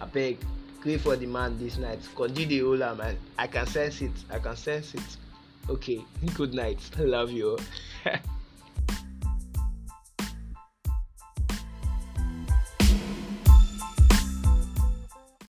I 0.00 0.06
beg, 0.06 0.38
grieve 0.80 1.02
for 1.02 1.16
the 1.16 1.26
man 1.26 1.58
this 1.58 1.76
night. 1.78 2.00
Cause 2.14 2.32
the 2.32 2.60
whole 2.60 2.94
man. 2.94 3.16
I 3.38 3.46
can 3.46 3.66
sense 3.66 4.02
it. 4.02 4.12
I 4.30 4.38
can 4.38 4.56
sense 4.56 4.94
it. 4.94 5.16
Okay, 5.68 6.04
good 6.34 6.54
night. 6.54 6.78
Love 6.98 7.30
you. 7.30 7.58